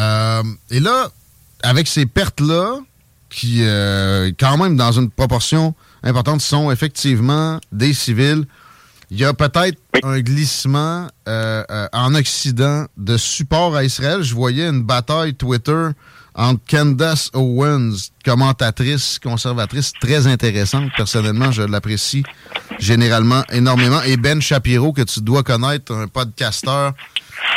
Euh, 0.00 0.42
et 0.70 0.80
là, 0.80 1.10
avec 1.62 1.86
ces 1.86 2.06
pertes-là, 2.06 2.78
qui, 3.28 3.58
euh, 3.62 4.32
quand 4.38 4.56
même, 4.56 4.76
dans 4.76 4.92
une 4.92 5.10
proportion 5.10 5.74
importante, 6.02 6.40
sont 6.40 6.70
effectivement 6.70 7.60
des 7.70 7.92
civils, 7.92 8.44
il 9.10 9.18
y 9.18 9.24
a 9.24 9.32
peut-être 9.34 9.78
Oui. 9.94 10.00
un 10.04 10.20
glissement 10.20 11.08
euh, 11.28 11.64
euh, 11.70 11.88
en 11.92 12.14
Occident 12.14 12.86
de 12.96 13.16
support 13.16 13.74
à 13.76 13.84
Israël. 13.84 14.22
Je 14.22 14.34
voyais 14.34 14.68
une 14.68 14.82
bataille 14.82 15.34
Twitter 15.34 15.88
entre 16.34 16.60
Candace 16.70 17.28
Owens, 17.34 17.96
commentatrice 18.24 19.18
conservatrice 19.18 19.92
très 20.00 20.26
intéressante. 20.28 20.90
Personnellement, 20.96 21.50
je 21.50 21.62
l'apprécie 21.62 22.22
généralement 22.78 23.42
énormément. 23.50 24.00
Et 24.02 24.16
Ben 24.16 24.40
Shapiro, 24.40 24.92
que 24.92 25.02
tu 25.02 25.20
dois 25.20 25.42
connaître, 25.42 25.92
un 25.92 26.06
podcasteur 26.06 26.94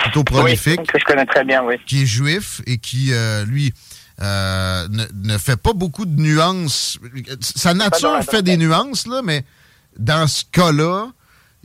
plutôt 0.04 0.24
prolifique 0.24 0.80
Oui, 0.80 0.88
que 0.88 1.00
je 1.00 1.06
connais 1.06 1.26
très 1.26 1.44
bien, 1.46 1.62
oui. 1.64 1.76
qui 1.86 2.02
est 2.02 2.06
juif 2.08 2.62
et 2.66 2.80
qui, 2.80 3.14
euh, 3.14 3.46
lui, 3.46 3.74
euh, 4.22 4.88
ne, 4.90 5.06
ne 5.14 5.38
fait 5.38 5.56
pas 5.58 5.74
beaucoup 5.74 6.06
de 6.06 6.20
nuances. 6.20 6.98
Sa 7.42 7.74
nature 7.76 8.20
fait 8.24 8.42
des 8.42 8.58
nuances, 8.58 9.06
là, 9.08 9.22
mais 9.24 9.46
dans 10.00 10.26
ce 10.28 10.44
cas-là, 10.52 11.10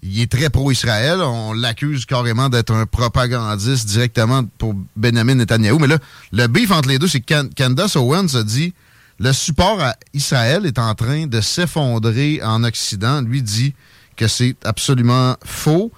il 0.03 0.21
est 0.21 0.31
très 0.31 0.51
pro-Israël. 0.51 1.21
On 1.21 1.53
l'accuse 1.53 2.07
carrément 2.07 2.49
d'être 2.49 2.73
un 2.73 2.87
propagandiste 2.87 3.89
directement 3.89 4.45
pour 4.59 4.75
Benjamin 4.97 5.35
Netanyahu. 5.35 5.79
Mais 5.81 5.87
là, 5.87 5.99
le 6.33 6.47
beef 6.47 6.71
entre 6.71 6.89
les 6.89 6.99
deux, 6.99 7.09
c'est 7.09 7.21
que 7.21 7.35
Can- 7.35 7.49
Candace 7.57 7.97
Owens 7.97 8.35
a 8.35 8.43
dit 8.43 8.73
le 9.19 9.33
support 9.33 9.81
à 9.81 9.97
Israël 10.15 10.65
est 10.67 10.79
en 10.79 10.95
train 10.95 11.27
de 11.27 11.41
s'effondrer 11.41 12.41
en 12.43 12.63
Occident. 12.63 13.21
Lui 13.23 13.43
dit 13.43 13.75
que 14.17 14.29
c'est 14.29 14.57
absolument 14.65 15.37
faux. 15.45 15.91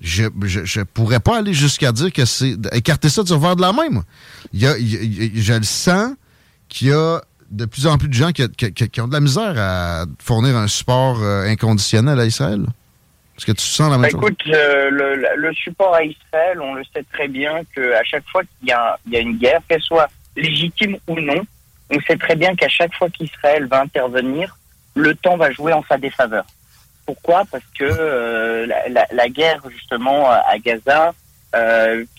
Je, 0.00 0.24
je, 0.44 0.82
pourrais 0.82 1.18
pas 1.18 1.38
aller 1.38 1.54
jusqu'à 1.54 1.90
dire 1.90 2.12
que 2.12 2.24
c'est 2.24 2.56
écarter 2.72 3.08
ça 3.08 3.22
du 3.24 3.32
revers 3.32 3.56
de 3.56 3.62
la 3.62 3.72
main. 3.72 3.88
Moi. 3.90 4.04
Il 4.52 4.60
y 4.60 4.66
a, 4.66 4.76
je 4.78 5.54
le 5.54 5.64
sens 5.64 6.12
qu'il 6.68 6.88
y 6.88 6.92
a 6.92 7.20
de 7.50 7.64
plus 7.64 7.86
en 7.86 7.96
plus 7.98 8.08
de 8.08 8.14
gens 8.14 8.30
qui, 8.30 8.42
ont 9.00 9.08
de 9.08 9.12
la 9.12 9.20
misère 9.20 9.54
à 9.56 10.04
fournir 10.18 10.56
un 10.56 10.68
support 10.68 11.20
euh, 11.22 11.48
inconditionnel 11.48 12.20
à 12.20 12.26
Israël. 12.26 12.66
Est-ce 13.38 13.46
que 13.46 13.52
tu 13.52 13.64
sens 13.64 13.90
la 13.90 13.98
même 13.98 14.02
bah, 14.02 14.08
Écoute, 14.08 14.40
euh, 14.48 14.90
le, 14.90 15.54
support 15.54 15.94
à 15.94 16.02
Israël, 16.02 16.60
on 16.60 16.74
le 16.74 16.82
sait 16.92 17.04
très 17.12 17.28
bien 17.28 17.62
qu'à 17.72 18.02
chaque 18.02 18.28
fois 18.28 18.42
qu'il 18.42 18.68
y, 18.68 18.72
a 18.72 18.98
une 19.20 19.38
guerre, 19.38 19.60
qu'elle 19.68 19.80
soit 19.80 20.08
légitime 20.36 20.96
ou 21.06 21.20
non, 21.20 21.40
on 21.90 22.00
sait 22.00 22.16
très 22.16 22.34
bien 22.34 22.54
qu'à 22.56 22.68
chaque 22.68 22.94
fois 22.94 23.08
qu'Israël 23.08 23.66
va 23.66 23.80
intervenir, 23.80 24.56
le 24.94 25.14
temps 25.14 25.36
va 25.36 25.52
jouer 25.52 25.72
en 25.72 25.84
sa 25.88 25.98
défaveur. 25.98 26.44
Pourquoi? 27.06 27.44
Parce 27.50 27.64
que 27.78 27.84
euh, 27.84 28.66
la, 28.66 29.28
guerre 29.28 29.62
justement 29.70 30.28
à 30.30 30.58
Gaza, 30.58 31.14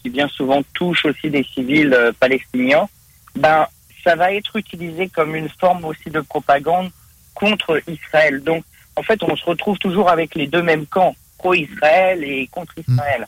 qui 0.01 0.09
bien 0.09 0.29
souvent 0.29 0.63
touche 0.73 1.03
aussi 1.03 1.29
des 1.29 1.43
civils 1.43 1.95
palestiniens, 2.19 2.88
ben 3.35 3.67
ça 4.03 4.15
va 4.15 4.33
être 4.33 4.55
utilisé 4.55 5.09
comme 5.09 5.35
une 5.35 5.49
forme 5.49 5.85
aussi 5.85 6.09
de 6.09 6.21
propagande 6.21 6.89
contre 7.33 7.81
Israël. 7.88 8.41
Donc, 8.41 8.63
en 9.00 9.03
fait, 9.03 9.24
on 9.24 9.36
se 9.36 9.46
retrouve 9.46 9.77
toujours 9.77 10.10
avec 10.10 10.36
les 10.36 10.48
deux 10.48 10.62
mêmes 10.62 10.86
camps, 10.86 11.15
pro-Israël 11.38 12.22
et 12.24 12.48
contre 12.48 12.74
hmm. 12.77 12.91
Israël. 12.91 13.27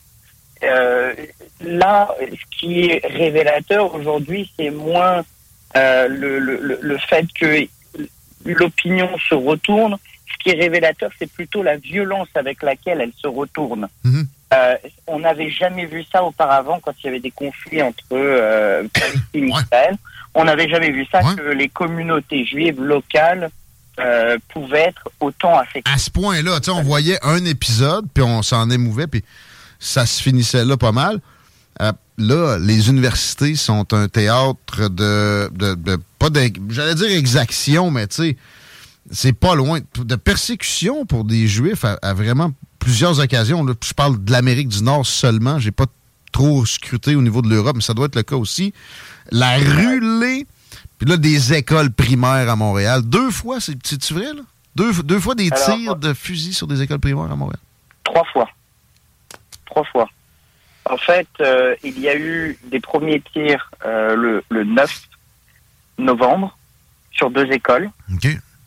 Euh, 0.64 1.14
là, 1.62 2.14
ce 2.20 2.60
qui 2.60 2.86
est 2.86 3.06
révélateur 3.08 3.96
aujourd'hui, 3.96 4.52
c'est 4.58 4.70
moins 4.70 5.24
euh, 5.78 6.08
le, 6.10 6.40
le, 6.40 6.78
le, 6.80 6.98
fait 6.98 7.26
que 7.34 7.66
l'opinion 8.46 9.10
se 9.30 9.34
retourne. 9.34 9.96
Ce 10.32 10.44
qui 10.44 10.50
est 10.50 10.60
révélateur, 10.60 11.10
c'est 11.18 11.32
plutôt 11.32 11.64
la 11.64 11.78
violence 11.78 12.28
avec 12.36 12.62
laquelle 12.62 13.00
elle 13.00 13.14
se 13.16 13.28
retourne. 13.28 13.88
Hmm. 14.04 14.24
Euh, 14.54 14.76
on 15.08 15.20
n'avait 15.20 15.50
jamais 15.50 15.86
vu 15.86 16.04
ça 16.12 16.22
auparavant 16.24 16.82
quand 16.82 16.92
il 17.02 17.06
y 17.06 17.10
avait 17.10 17.22
des 17.22 17.32
conflits 17.32 17.82
entre 17.82 18.04
Palestine 18.10 19.46
et 19.46 19.48
Israël 19.48 19.98
on 20.34 20.46
n'avait 20.46 20.70
jamais 20.70 20.92
vu 20.92 21.06
ça, 21.12 21.22
que 21.36 21.52
les 21.52 21.70
communautés 21.70 22.46
juives 22.46 22.82
locales 22.82 23.50
euh, 24.04 24.38
pouvaient 24.50 24.90
être 24.90 25.10
autant 25.20 25.58
affectées. 25.58 25.92
À 25.92 25.98
ce 25.98 26.10
point-là, 26.10 26.60
on 26.70 26.84
voyait 26.84 27.20
un 27.24 27.44
épisode, 27.46 28.06
puis 28.14 28.24
on 28.24 28.42
s'en 28.42 28.70
émouvait, 28.70 29.08
puis 29.08 29.24
ça 29.80 30.06
se 30.06 30.22
finissait 30.22 30.66
là 30.66 30.78
pas 30.78 30.92
mal. 30.92 31.20
Euh, 31.82 31.92
là, 32.18 32.58
les 32.60 32.90
universités 32.90 33.56
sont 33.56 33.94
un 33.94 34.08
théâtre 34.08 34.90
de, 34.90 35.50
de, 35.54 35.98
pas 36.20 36.28
j'allais 36.70 36.96
dire 36.96 37.12
exaction, 37.12 37.92
mais 37.92 38.08
tu 38.08 38.16
sais, 38.16 38.38
c'est 39.12 39.34
pas 39.34 39.56
loin 39.56 39.80
de 39.98 40.16
persécution 40.16 41.06
pour 41.06 41.24
des 41.24 41.48
juifs 41.48 41.86
à, 41.86 42.14
vraiment 42.14 42.52
plusieurs 42.80 43.20
occasions. 43.20 43.64
Là, 43.64 43.74
je 43.84 43.94
parle 43.94 44.24
de 44.24 44.32
l'Amérique 44.32 44.68
du 44.68 44.84
Nord 44.84 45.06
seulement, 45.06 45.60
j'ai 45.60 45.72
pas 45.72 45.88
trop 46.32 46.66
scruté 46.66 47.16
au 47.16 47.22
niveau 47.22 47.42
de 47.42 47.50
l'Europe, 47.50 47.76
mais 47.76 47.82
ça 47.82 47.94
doit 47.94 48.06
être 48.06 48.16
le 48.16 48.24
cas 48.24 48.36
aussi 48.36 48.74
la 49.32 49.58
rulée, 49.58 50.46
puis 51.02 51.10
là, 51.10 51.18
des 51.18 51.54
écoles 51.56 51.90
primaires 51.90 52.48
à 52.48 52.56
Montréal. 52.56 53.02
Deux 53.04 53.32
fois, 53.32 53.60
c'est-tu 53.60 54.14
vrai, 54.14 54.36
là? 54.36 54.44
Deux, 54.76 54.94
deux 55.02 55.20
fois 55.20 55.34
des 55.34 55.50
tirs 55.50 55.96
de 55.96 56.14
fusil 56.14 56.54
sur 56.54 56.68
des 56.68 56.80
écoles 56.84 57.00
primaires 57.00 57.32
à 57.32 57.36
Montréal? 57.36 57.58
Trois 58.04 58.24
fois. 58.26 58.48
Trois 59.66 59.84
fois. 59.86 60.08
En 60.86 60.98
fait, 60.98 61.28
euh, 61.40 61.74
il 61.84 62.00
y 62.00 62.08
a 62.08 62.16
eu 62.16 62.56
des 62.70 62.80
premiers 62.80 63.20
tirs 63.34 63.72
euh, 63.84 64.16
le, 64.16 64.44
le 64.50 64.64
9 64.64 65.02
novembre 65.98 66.56
sur 67.12 67.32
deux 67.32 67.52
écoles. 67.52 67.90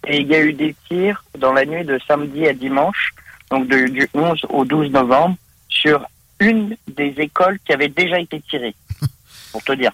Et 0.09 0.21
il 0.21 0.27
y 0.27 0.35
a 0.35 0.41
eu 0.41 0.55
des 0.55 0.75
tirs 0.89 1.23
dans 1.39 1.53
la 1.53 1.65
nuit 1.65 1.85
de 1.85 2.01
samedi 2.09 2.49
à 2.49 2.53
dimanche, 2.53 3.15
donc 3.53 3.69
du 3.69 4.09
11 4.13 4.41
au 4.49 4.65
12 4.65 4.91
novembre, 4.91 5.37
sur 5.69 6.05
une 6.41 6.77
des 6.89 7.15
écoles 7.17 7.61
qui 7.65 7.73
avait 7.73 7.91
déjà 7.91 8.19
été 8.19 8.41
tirée 8.41 8.75
pour 9.53 9.63
te 9.63 9.71
dire. 9.75 9.93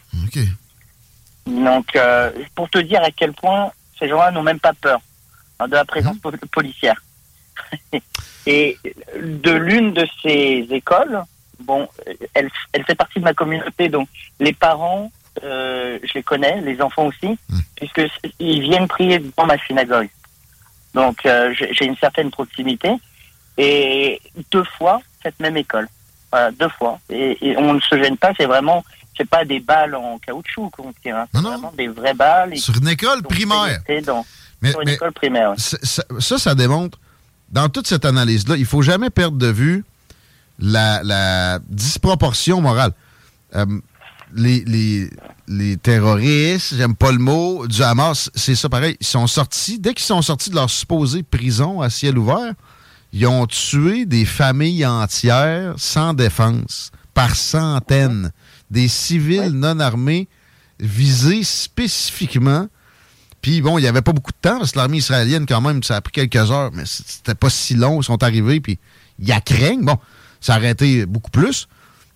Donc, 1.51 1.97
euh, 1.97 2.31
pour 2.55 2.71
te 2.71 2.79
dire 2.79 3.03
à 3.03 3.11
quel 3.11 3.33
point 3.33 3.73
ces 3.99 4.09
gens-là 4.09 4.31
n'ont 4.31 4.43
même 4.43 4.61
pas 4.61 4.73
peur 4.73 5.01
hein, 5.59 5.67
de 5.67 5.75
la 5.75 5.85
présence 5.85 6.17
mmh. 6.17 6.47
policière. 6.53 7.03
Et 8.47 8.79
de 9.17 9.51
l'une 9.51 9.93
de 9.93 10.07
ces 10.23 10.67
écoles, 10.71 11.23
bon, 11.61 11.89
elle, 12.35 12.51
elle 12.73 12.85
fait 12.85 12.95
partie 12.95 13.19
de 13.19 13.25
ma 13.25 13.35
communauté, 13.35 13.89
donc 13.89 14.09
les 14.39 14.53
parents, 14.53 15.11
euh, 15.43 15.99
je 16.03 16.15
les 16.15 16.23
connais, 16.23 16.61
les 16.63 16.81
enfants 16.81 17.07
aussi, 17.07 17.27
mmh. 17.29 17.59
puisque 17.77 18.03
ils 18.39 18.63
viennent 18.63 18.89
prier 18.89 19.19
dans 19.37 19.47
ma 19.47 19.59
synagogue. 19.67 20.09
Donc, 20.95 21.27
euh, 21.27 21.53
j'ai 21.55 21.85
une 21.85 21.97
certaine 21.97 22.31
proximité. 22.31 22.93
Et 23.59 24.21
deux 24.51 24.65
fois, 24.65 25.03
cette 25.23 25.39
même 25.39 25.57
école. 25.57 25.89
Voilà, 26.31 26.51
deux 26.53 26.69
fois. 26.69 26.99
Et, 27.11 27.37
et 27.47 27.57
on 27.59 27.75
ne 27.75 27.81
se 27.81 27.97
gêne 28.03 28.17
pas, 28.17 28.33
c'est 28.37 28.47
vraiment 28.47 28.83
c'est 29.21 29.29
pas 29.29 29.45
des 29.45 29.61
balles 29.61 29.95
en 29.95 30.19
caoutchouc 30.19 30.71
qu'on 30.71 30.95
tire, 30.95 31.17
hein. 31.17 31.27
c'est 31.35 31.43
vraiment 31.43 31.73
des 31.77 31.89
vraies 31.89 32.15
balles. 32.15 32.57
Sur 32.57 32.75
une 32.79 32.89
école 32.89 33.23
primaire. 33.23 33.83
mais, 34.63 34.71
sur 34.71 34.81
une 34.81 34.89
école 34.89 35.13
primaire. 35.13 35.53
Ça, 35.59 36.39
ça, 36.39 36.55
démontre, 36.55 36.99
dans 37.51 37.69
toute 37.69 37.87
cette 37.87 38.07
analyse-là, 38.07 38.57
il 38.57 38.65
faut 38.65 38.81
jamais 38.81 39.11
perdre 39.11 39.37
de 39.37 39.49
vue 39.49 39.85
la, 40.59 41.59
disproportion 41.69 42.63
morale. 42.63 42.93
Euh, 43.57 43.67
les, 44.35 44.65
les, 44.65 45.11
les 45.49 45.77
terroristes, 45.77 46.75
j'aime 46.77 46.95
pas 46.95 47.13
le 47.13 47.19
mot, 47.19 47.67
du 47.67 47.83
Hamas, 47.83 48.31
c'est 48.35 48.55
ça 48.55 48.71
pareil. 48.71 48.97
Ils 49.01 49.07
sont 49.07 49.27
sortis, 49.27 49.79
dès 49.79 49.93
qu'ils 49.93 50.07
sont 50.07 50.23
sortis 50.23 50.49
de 50.49 50.55
leur 50.55 50.71
supposée 50.71 51.23
prison 51.23 51.83
à 51.83 51.91
ciel 51.91 52.17
ouvert, 52.17 52.55
ils 53.13 53.27
ont 53.27 53.47
tué 53.47 54.07
des 54.07 54.25
familles 54.25 54.87
entières 54.87 55.75
sans 55.77 56.15
défense, 56.15 56.91
par 57.13 57.37
centaines 57.37 58.33
des 58.71 58.89
civils 58.89 59.53
non 59.53 59.81
armés 59.81 60.29
visés 60.79 61.43
spécifiquement. 61.43 62.69
Puis 63.43 63.63
bon, 63.63 63.79
il 63.79 63.83
n'y 63.83 63.89
avait 63.89 64.03
pas 64.03 64.13
beaucoup 64.13 64.33
de 64.33 64.49
temps, 64.49 64.59
parce 64.59 64.73
que 64.73 64.79
l'armée 64.79 64.99
israélienne, 64.99 65.47
quand 65.47 65.61
même, 65.61 65.83
ça 65.83 65.97
a 65.97 66.01
pris 66.01 66.13
quelques 66.13 66.51
heures, 66.51 66.71
mais 66.73 66.85
c'était 66.87 67.35
pas 67.35 67.51
si 67.51 67.75
long. 67.75 68.01
Ils 68.01 68.05
sont 68.05 68.23
arrivés, 68.23 68.61
puis 68.61 68.79
il 69.19 69.29
y 69.29 69.33
a 69.33 69.41
craignent. 69.41 69.85
Bon, 69.85 69.99
ça 70.41 70.55
a 70.55 70.57
arrêté 70.57 71.07
beaucoup 71.07 71.31
plus. 71.31 71.69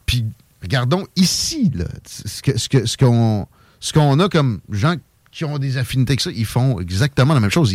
Puis 0.07 0.25
regardons 0.63 1.07
ici, 1.17 1.71
là, 1.75 1.87
ce 2.07 2.43
qu'on 2.43 2.59
ce 2.59 2.69
que, 2.69 2.87
ce 2.87 3.93
qu'on 3.93 4.21
a 4.21 4.29
comme 4.29 4.61
gens 4.71 4.97
qui 5.31 5.45
ont 5.45 5.59
des 5.59 5.77
affinités 5.77 6.17
que 6.17 6.23
ça, 6.23 6.31
ils 6.31 6.47
font 6.47 6.79
exactement 6.81 7.35
la 7.35 7.41
même 7.41 7.51
chose. 7.51 7.75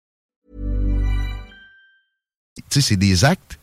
Tu 2.69 2.81
sais, 2.81 2.89
c'est 2.89 2.97
des 2.97 3.25
actes 3.25 3.59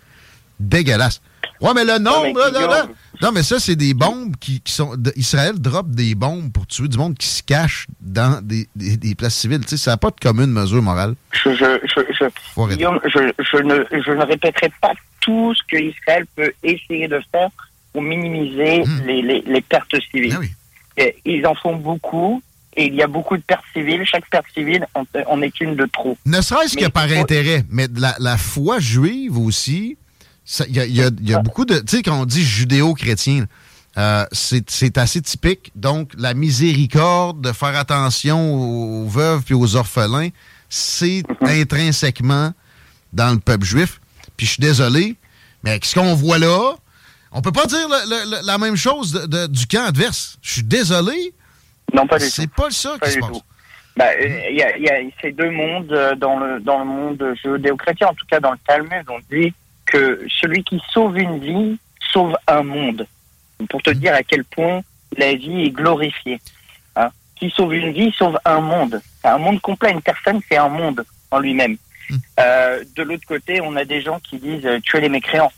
dégueulasses. 0.58 1.20
Ouais, 1.60 1.72
mais 1.74 1.84
le 1.84 1.98
nombre, 1.98 2.50
non, 2.52 2.94
non, 3.20 3.32
mais 3.32 3.42
ça, 3.42 3.58
c'est 3.58 3.74
des 3.74 3.92
bombes 3.92 4.36
qui, 4.38 4.60
qui 4.60 4.72
sont. 4.72 4.96
Israël 5.16 5.58
drop 5.58 5.90
des 5.90 6.14
bombes 6.14 6.52
pour 6.52 6.66
tuer 6.66 6.86
du 6.86 6.96
monde 6.96 7.16
qui 7.18 7.26
se 7.26 7.42
cache 7.42 7.86
dans 8.00 8.40
des, 8.42 8.68
des, 8.76 8.96
des 8.96 9.14
places 9.16 9.34
civiles. 9.34 9.60
Tu 9.62 9.70
sais, 9.70 9.76
ça 9.76 9.92
n'a 9.92 9.96
pas 9.96 10.10
de 10.10 10.20
commune 10.20 10.52
mesure 10.52 10.82
morale. 10.82 11.14
Je, 11.32 11.52
je, 11.54 11.78
je, 11.94 12.74
Guillaume, 12.74 13.00
je, 13.04 13.18
ne, 13.18 13.84
je 13.90 14.12
ne 14.12 14.24
répéterai 14.24 14.70
pas 14.80 14.92
tout 15.20 15.52
ce 15.54 15.62
que 15.68 15.82
Israël 15.82 16.26
peut 16.36 16.52
essayer 16.62 17.08
de 17.08 17.20
faire 17.32 17.48
pour 17.92 18.02
minimiser 18.02 18.84
hmm. 18.84 19.06
les, 19.06 19.22
les, 19.22 19.40
les, 19.44 19.60
pertes 19.60 19.96
civiles. 20.12 20.36
Ah 20.38 21.02
ils 21.24 21.46
en 21.46 21.54
font 21.54 21.76
beaucoup 21.76 22.42
et 22.78 22.87
il 22.87 22.94
y 22.94 23.02
a 23.02 23.08
beaucoup 23.08 23.37
de 23.37 23.42
pertes 23.42 23.64
civiles. 23.73 24.04
Chaque 24.04 24.30
perte 24.30 24.47
civile 24.54 24.87
on 25.26 25.42
est 25.42 25.61
une 25.61 25.75
de 25.75 25.85
trop. 25.87 26.16
Ne 26.25 26.40
serait-ce 26.40 26.76
que 26.76 26.87
par 26.87 27.11
intérêt, 27.11 27.64
mais 27.68 27.88
la, 27.94 28.14
la 28.20 28.38
foi 28.38 28.78
juive 28.78 29.37
aussi, 29.37 29.99
il 30.68 30.76
y 30.76 30.80
a, 30.80 30.87
y 30.87 31.02
a, 31.02 31.11
y 31.20 31.35
a 31.35 31.40
beaucoup 31.40 31.64
de... 31.64 31.78
Tu 31.80 31.97
sais, 31.97 32.02
quand 32.02 32.20
on 32.20 32.25
dit 32.25 32.42
judéo-chrétien, 32.42 33.47
euh, 33.99 34.25
c'est 34.32 34.97
assez 34.97 35.20
typique. 35.20 35.73
Donc, 35.75 36.12
la 36.16 36.35
miséricorde, 36.35 37.40
de 37.40 37.52
faire 37.52 37.76
attention 37.76 38.54
aux, 38.54 39.08
veuves 39.08 39.42
puis 39.42 39.54
aux 39.54 39.75
orphelins, 39.75 40.28
c'est 40.68 41.25
mhm. 41.42 41.49
intrinsèquement 41.49 42.52
dans 43.12 43.32
le 43.32 43.40
peuple 43.40 43.66
juif. 43.66 44.00
Puis 44.37 44.47
je 44.47 44.52
suis 44.52 44.61
désolé, 44.61 45.16
mais 45.64 45.70
avec 45.70 45.85
ce 45.85 45.97
qu'on 45.97 46.14
voit 46.14 46.38
là, 46.38 46.76
on 47.32 47.42
peut 47.42 47.52
pas 47.52 47.66
dire 47.66 47.88
la 48.44 48.56
même 48.58 48.76
chose 48.76 49.28
du 49.50 49.66
camp 49.66 49.87
adverse. 49.87 50.38
Je 50.42 50.52
suis 50.52 50.62
désolé. 50.62 51.35
Non, 51.92 52.07
pas 52.07 52.18
du 52.18 52.25
tout. 52.25 52.30
C'est 52.30 52.50
pas 52.50 52.71
ça 52.71 52.97
qui 53.02 53.11
se 53.11 53.18
passe. 53.18 53.42
Bah, 53.97 54.07
il 54.21 54.54
y, 54.54 54.62
a, 54.62 54.78
y, 54.78 54.88
a, 54.88 55.00
ces 55.21 55.33
deux 55.33 55.50
mondes 55.50 55.92
euh, 55.92 56.14
dans 56.14 56.38
le 56.38 56.61
dans 56.61 56.78
le 56.78 56.85
monde 56.85 57.35
judéo-chrétien, 57.42 58.07
en 58.07 58.14
tout 58.14 58.26
cas 58.30 58.38
dans 58.38 58.52
le 58.52 58.59
Talmud, 58.64 59.04
on 59.09 59.18
dit 59.28 59.52
que 59.87 60.25
celui 60.40 60.62
qui 60.62 60.80
sauve 60.92 61.18
une 61.18 61.40
vie 61.40 61.78
sauve 62.12 62.37
un 62.47 62.62
monde. 62.62 63.07
Pour 63.68 63.83
te 63.83 63.90
dire 63.90 64.14
à 64.14 64.23
quel 64.23 64.45
point 64.45 64.83
la 65.16 65.35
vie 65.35 65.64
est 65.64 65.71
glorifiée. 65.71 66.40
Hein. 66.95 67.09
Qui 67.35 67.50
sauve 67.50 67.75
une 67.75 67.92
vie 67.92 68.12
sauve 68.16 68.38
un 68.45 68.61
monde. 68.61 69.00
Un 69.25 69.38
monde 69.38 69.61
complet. 69.61 69.90
Une 69.90 70.02
personne, 70.02 70.40
c'est 70.49 70.57
un 70.57 70.68
monde 70.68 71.04
en 71.30 71.40
lui-même. 71.40 71.76
Hmm. 72.09 72.16
Euh, 72.40 72.85
de 72.97 73.02
l'autre 73.02 73.26
côté, 73.26 73.61
on 73.61 73.75
a 73.76 73.85
des 73.85 74.00
gens 74.00 74.21
qui 74.21 74.38
disent 74.38 74.64
euh, 74.64 74.80
tuer 74.80 75.00
les 75.00 75.09
mécréants. 75.09 75.52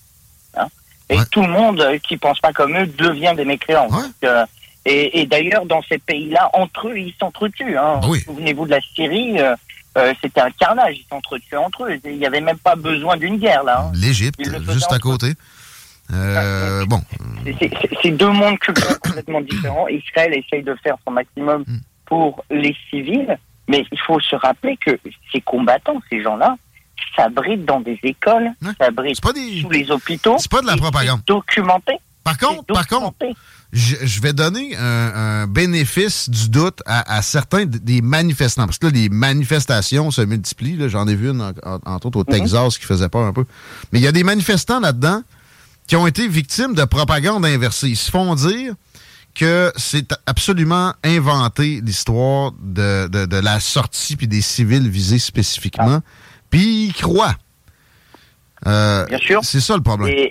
Hein. 0.57 0.67
Et 1.11 1.19
tout 1.31 1.43
le 1.43 1.49
monde 1.49 1.85
qui 2.03 2.17
pense 2.17 2.41
pas 2.41 2.53
comme 2.53 2.77
eux 2.77 2.87
devient 2.87 3.35
des 3.37 3.45
mécréants. 3.45 3.89
Euh, 4.25 4.47
et, 4.87 5.21
et 5.21 5.27
d'ailleurs, 5.27 5.67
dans 5.67 5.83
ces 5.83 5.99
pays-là, 5.99 6.51
entre 6.55 6.89
eux, 6.89 6.99
ils 6.99 7.15
s'entretuent. 7.19 7.77
Hein. 7.77 8.01
Souvenez-vous 8.25 8.65
de 8.65 8.71
la 8.71 8.81
Syrie, 8.81 9.39
euh, 9.99 10.15
c'était 10.23 10.41
un 10.41 10.51
carnage. 10.51 10.97
Ils 10.99 11.07
s'entretuaient 11.09 11.57
entre 11.57 11.85
eux. 11.85 12.01
Il 12.05 12.19
n'y 12.19 12.27
avait 12.27 12.41
même 12.41 12.59
pas 12.59 12.77
besoin 12.77 13.17
d'une 13.17 13.37
guerre, 13.37 13.65
là. 13.65 13.83
Hein. 13.83 13.93
L'Égypte, 13.95 14.41
juste 14.71 14.93
à 14.93 14.99
côté. 14.99 15.35
Euh, 16.13 16.85
bon. 16.87 17.01
C'est 18.03 18.11
deux 18.11 18.31
mondes 18.31 18.59
complètement 19.03 19.41
différents. 19.41 19.89
Israël 19.89 20.35
essaye 20.35 20.63
de 20.63 20.75
faire 20.83 20.97
son 21.05 21.13
maximum 21.13 21.63
hmm. 21.67 21.79
pour 22.07 22.45
les 22.51 22.75
civils, 22.89 23.39
mais 23.69 23.85
il 23.93 23.99
faut 24.01 24.19
se 24.19 24.35
rappeler 24.35 24.77
que 24.77 24.99
ces 25.33 25.41
combattants, 25.41 26.01
ces 26.11 26.23
gens-là, 26.23 26.57
s'abritent 27.17 27.65
dans 27.65 27.81
des 27.81 27.99
écoles, 28.03 28.51
s'abritent 28.79 29.21
sous 29.61 29.71
les 29.71 29.91
hôpitaux. 29.91 30.37
C'est 30.39 30.51
pas 30.51 30.63
de 30.63 30.67
la 30.67 30.77
propagande. 30.77 31.21
Documenté. 31.27 31.93
Par 32.25 32.39
contre, 32.39 32.65
par 32.67 32.87
contre, 32.87 33.17
je, 33.73 34.21
vais 34.21 34.33
donner 34.33 34.77
un, 34.77 35.47
bénéfice 35.47 36.29
du 36.29 36.49
doute 36.49 36.81
à, 36.87 37.23
certains 37.23 37.67
des 37.67 38.03
manifestants. 38.03 38.67
Parce 38.67 38.79
que 38.79 38.87
là, 38.87 38.93
les 38.93 39.09
manifestations 39.09 40.11
se 40.11 40.23
multiplient. 40.23 40.89
J'en 40.89 41.07
ai 41.07 41.15
vu 41.15 41.31
une, 41.31 41.41
entre 41.41 42.07
autres, 42.07 42.19
au 42.19 42.25
mhm. 42.27 42.39
Texas 42.39 42.79
qui 42.79 42.87
faisait 42.87 43.09
peur 43.09 43.23
un 43.23 43.33
peu. 43.33 43.45
Mais 43.93 44.01
il 44.01 44.03
y 44.03 44.09
a 44.09 44.13
des 44.13 44.25
manifestants 44.25 44.81
là-dedans 44.81 45.23
qui 45.87 45.97
ont 45.97 46.07
été 46.07 46.27
victimes 46.27 46.75
de 46.75 46.85
propagande 46.85 47.45
inversée. 47.45 47.89
Ils 47.89 47.97
se 47.97 48.11
font 48.11 48.35
dire 48.35 48.75
que 49.35 49.73
c'est 49.77 50.15
absolument 50.27 50.93
inventé 51.05 51.81
l'histoire 51.81 52.53
de, 52.61 53.07
de, 53.07 53.37
la 53.37 53.61
sortie 53.61 54.17
puis 54.17 54.27
des 54.27 54.41
civils 54.41 54.89
visés 54.89 55.19
spécifiquement. 55.21 56.01
Ah. 56.01 56.11
Puis 56.51 56.87
ils 56.87 56.93
croient. 56.93 57.37
Euh, 58.67 59.07
Bien 59.07 59.19
sûr. 59.19 59.41
C'est 59.45 59.61
ça 59.61 59.77
le 59.77 59.83
problème. 59.83 60.31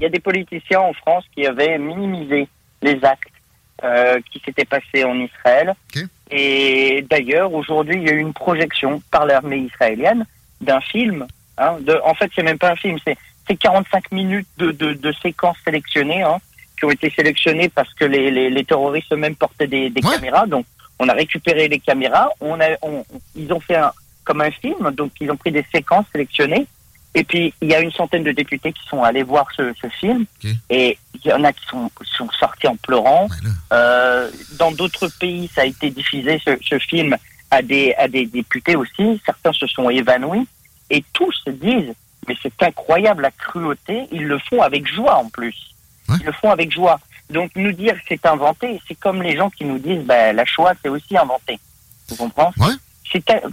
Il 0.00 0.02
y, 0.02 0.06
a 0.06 0.10
des 0.10 0.20
politiciens 0.20 0.80
en 0.80 0.92
France 0.94 1.24
qui 1.34 1.46
avaient 1.46 1.78
minimisé 1.78 2.48
les 2.82 3.04
actes 3.04 3.32
euh, 3.84 4.18
qui 4.32 4.40
s'étaient 4.44 4.64
passés 4.64 5.04
en 5.04 5.14
Israël. 5.18 5.74
Et 6.30 7.04
d'ailleurs, 7.10 7.52
aujourd'hui, 7.52 7.96
il 7.96 8.08
y 8.08 8.10
a 8.10 8.14
eu 8.14 8.18
une 8.18 8.32
projection 8.32 9.02
par 9.10 9.26
l'armée 9.26 9.58
israélienne 9.58 10.24
d'un 10.60 10.80
film. 10.80 11.26
Hein, 11.58 11.76
de, 11.80 12.00
en 12.04 12.14
fait, 12.14 12.30
c'est 12.34 12.42
même 12.42 12.58
pas 12.58 12.70
un 12.72 12.76
film, 12.76 12.98
c'est 13.06 13.56
45 13.56 14.10
minutes 14.12 14.48
de, 14.58 14.72
de, 14.72 14.94
de 14.94 15.12
séquences 15.22 15.58
sélectionnées 15.64 16.22
hein, 16.22 16.38
qui 16.78 16.84
ont 16.84 16.90
été 16.90 17.10
sélectionnées 17.10 17.68
parce 17.68 17.92
que 17.94 18.04
les, 18.04 18.30
les, 18.30 18.50
les 18.50 18.64
terroristes 18.64 19.12
eux-mêmes 19.12 19.36
portaient 19.36 19.68
des, 19.68 19.90
des 19.90 20.00
caméras. 20.00 20.46
Donc, 20.46 20.66
on 20.98 21.08
a 21.08 21.12
récupéré 21.12 21.68
les 21.68 21.78
caméras. 21.78 22.30
On 22.40 22.58
a, 22.60 22.68
on, 22.82 23.04
ils 23.34 23.52
ont 23.52 23.60
fait 23.60 23.76
un, 23.76 23.92
comme 24.24 24.40
un 24.40 24.50
film. 24.50 24.90
Donc, 24.92 25.12
ils 25.20 25.30
ont 25.30 25.36
pris 25.36 25.52
des 25.52 25.64
séquences 25.72 26.06
sélectionnées 26.12 26.66
et 27.16 27.24
puis, 27.24 27.54
il 27.62 27.70
y 27.70 27.74
a 27.74 27.80
une 27.80 27.90
centaine 27.92 28.24
de 28.24 28.32
députés 28.32 28.74
qui 28.74 28.86
sont 28.90 29.02
allés 29.02 29.22
voir 29.22 29.46
ce, 29.56 29.72
ce 29.80 29.88
film. 29.88 30.26
Et 30.68 30.98
il 31.14 31.30
y 31.30 31.32
en 31.32 31.42
a 31.44 31.52
qui 31.54 31.64
sont, 31.66 31.90
sont 32.04 32.28
sortis 32.38 32.68
en 32.68 32.76
pleurant. 32.76 33.26
Euh, 33.72 34.30
dans 34.58 34.70
d'autres 34.70 35.08
pays, 35.18 35.50
ça 35.54 35.62
a 35.62 35.64
été 35.64 35.88
diffusé, 35.88 36.38
ce, 36.44 36.58
ce, 36.60 36.78
film, 36.78 37.16
à 37.50 37.62
des, 37.62 37.94
à 37.94 38.06
des 38.06 38.26
députés 38.26 38.76
aussi. 38.76 39.18
Certains 39.24 39.54
se 39.54 39.66
sont 39.66 39.88
évanouis. 39.88 40.46
Et 40.90 41.02
tous 41.14 41.32
se 41.46 41.50
disent, 41.52 41.94
mais 42.28 42.36
c'est 42.42 42.62
incroyable 42.62 43.22
la 43.22 43.30
cruauté. 43.30 44.08
Ils 44.12 44.26
le 44.26 44.38
font 44.38 44.60
avec 44.60 44.86
joie 44.86 45.16
en 45.16 45.30
plus. 45.30 45.56
Ils 46.20 46.26
le 46.26 46.32
font 46.32 46.50
avec 46.50 46.70
joie. 46.70 47.00
Donc, 47.30 47.50
nous 47.56 47.72
dire 47.72 47.94
que 47.94 48.04
c'est 48.08 48.26
inventé, 48.26 48.78
c'est 48.86 48.94
comme 48.94 49.22
les 49.22 49.36
gens 49.38 49.48
qui 49.48 49.64
nous 49.64 49.78
disent, 49.78 50.04
ben, 50.04 50.36
la 50.36 50.44
Shoah, 50.44 50.74
c'est 50.82 50.90
aussi 50.90 51.16
inventé. 51.16 51.58
Vous 52.08 52.16
comprenez? 52.16 52.50
Ouais. 52.58 52.74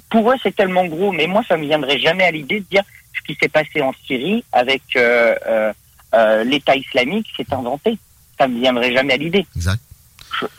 Pour 0.10 0.32
eux, 0.32 0.36
c'est 0.44 0.54
tellement 0.54 0.86
gros. 0.86 1.14
Mais 1.14 1.28
moi, 1.28 1.44
ça 1.48 1.56
me 1.56 1.64
viendrait 1.64 1.98
jamais 1.98 2.26
à 2.26 2.32
l'idée 2.32 2.60
de 2.60 2.66
dire, 2.66 2.84
ce 3.16 3.22
qui 3.26 3.38
s'est 3.40 3.50
passé 3.50 3.82
en 3.82 3.94
Syrie 4.06 4.44
avec 4.52 4.82
euh, 4.96 5.36
euh, 5.48 5.74
euh, 6.14 6.44
l'État 6.44 6.76
islamique 6.76 7.28
s'est 7.36 7.52
inventé. 7.54 7.98
Ça 8.38 8.48
ne 8.48 8.56
me 8.56 8.60
viendrait 8.60 8.94
jamais 8.94 9.14
à 9.14 9.18
l'idée. 9.18 9.46
Exact. 9.56 9.82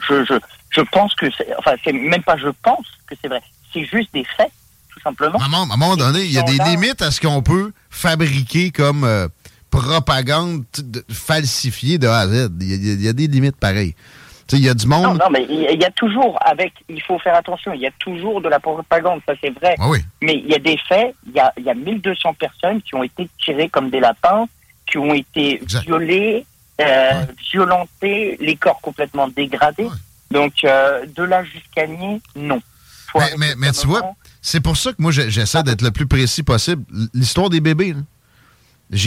Je, 0.09 0.25
je, 0.25 0.35
je, 0.71 0.81
pense 0.81 1.14
que 1.14 1.27
c'est, 1.37 1.49
enfin, 1.59 1.75
c'est 1.83 1.93
même 1.93 2.23
pas 2.23 2.37
je 2.37 2.49
pense 2.62 2.87
que 3.07 3.14
c'est 3.21 3.29
vrai. 3.29 3.43
C'est 3.73 3.85
juste 3.85 4.12
des 4.14 4.25
faits, 4.37 4.53
tout 4.93 5.01
simplement. 5.01 5.38
À 5.38 5.45
un 5.45 5.67
moment, 5.67 5.97
donné, 5.97 6.25
il 6.25 6.33
y 6.33 6.38
a 6.38 6.43
des 6.43 6.59
limites 6.59 7.03
à 7.03 7.11
ce 7.11 7.21
qu'on 7.21 7.43
peut 7.43 7.73
fabriquer 7.90 8.71
comme 8.71 9.29
propagande 9.71 10.64
falsifiée 11.11 11.99
de 11.99 12.07
A 12.07 12.21
à 12.21 12.29
Z. 12.29 12.51
Il 12.61 13.03
y, 13.03 13.09
a 13.09 13.12
des 13.12 13.27
limites 13.27 13.57
pareilles. 13.57 13.97
Il 14.53 14.61
y 14.61 14.69
a 14.69 14.75
du 14.75 14.87
monde. 14.87 15.19
Non, 15.19 15.31
mais 15.31 15.47
il 15.49 15.81
y 15.81 15.85
a 15.85 15.91
toujours, 15.91 16.39
avec, 16.45 16.73
il 16.89 17.03
faut 17.03 17.19
faire 17.19 17.35
attention, 17.35 17.73
il 17.73 17.81
y 17.81 17.87
a 17.87 17.91
toujours 17.99 18.41
de 18.41 18.49
la 18.49 18.61
propagande, 18.61 19.21
ça 19.27 19.33
c'est 19.41 19.51
vrai. 19.51 19.75
Ah 19.79 19.89
oui. 19.89 19.99
Mais 20.23 20.35
il 20.35 20.47
y 20.47 20.55
a 20.55 20.59
des 20.59 20.79
faits, 20.89 21.15
il 21.27 21.33
y 21.33 21.41
a, 21.41 21.53
y 21.59 21.71
a 21.71 21.75
1200 21.75 22.35
personnes 22.35 22.83
qui 22.83 22.95
ont 22.95 23.03
été 23.03 23.29
tirées 23.43 23.69
comme 23.69 23.91
des 23.91 24.01
lapins, 24.01 24.47
qui 24.87 24.99
ont 24.99 25.15
été 25.15 25.63
violées, 25.85 26.47
euh, 26.81 27.25
violentées, 27.53 28.37
les 28.41 28.57
corps 28.57 28.81
complètement 28.81 29.29
dégradés. 29.29 29.89
Donc, 30.31 30.65
euh, 30.65 31.07
de 31.17 31.23
là 31.23 31.45
jusqu'à 31.45 31.87
nier, 31.87 32.21
non. 32.37 32.61
mais, 33.39 33.55
mais, 33.57 33.73
tu 33.73 33.87
vois, 33.87 34.15
c'est 34.43 34.61
pour 34.61 34.77
ça 34.77 34.93
que 34.93 35.01
moi 35.01 35.13
j'essaie 35.13 35.63
d'être 35.63 35.83
le 35.83 35.91
plus 35.91 36.07
précis 36.07 36.43
possible. 36.43 36.85
L'histoire 37.15 37.49
des 37.49 37.61
bébés, 37.61 37.95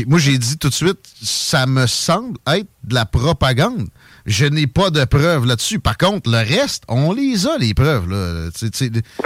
moi 0.07 0.19
j'ai 0.19 0.37
dit 0.37 0.57
tout 0.57 0.69
de 0.69 0.73
suite, 0.73 0.99
ça 1.21 1.65
me 1.65 1.87
semble 1.87 2.37
être 2.47 2.67
de 2.83 2.93
la 2.93 3.05
propagande. 3.05 3.87
Je 4.25 4.45
n'ai 4.45 4.67
pas 4.67 4.89
de 4.89 5.05
preuves 5.05 5.45
là-dessus. 5.45 5.79
Par 5.79 5.97
contre, 5.97 6.29
le 6.29 6.37
reste, 6.37 6.83
on 6.89 7.13
les 7.13 7.47
a, 7.47 7.57
les 7.57 7.73
preuves. 7.73 8.09
Là. 8.09 8.49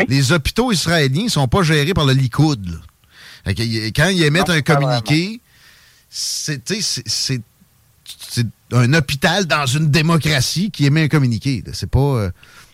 Les 0.07 0.31
hôpitaux 0.31 0.71
israéliens 0.71 1.23
ne 1.23 1.29
sont 1.29 1.47
pas 1.47 1.63
gérés 1.63 1.93
par 1.93 2.05
le 2.05 2.13
Likoud. 2.13 2.79
Quand 3.45 4.07
ils 4.09 4.23
émettent 4.23 4.51
un 4.51 4.61
communiqué, 4.61 5.41
c'est 6.09 6.61
un 8.71 8.93
hôpital 8.93 9.45
dans 9.47 9.65
une 9.65 9.89
démocratie 9.89 10.69
qui 10.69 10.85
émet 10.85 11.03
un 11.03 11.07
communiqué. 11.07 11.63
C'est 11.73 11.89
pas 11.89 11.99
euh, 11.99 12.31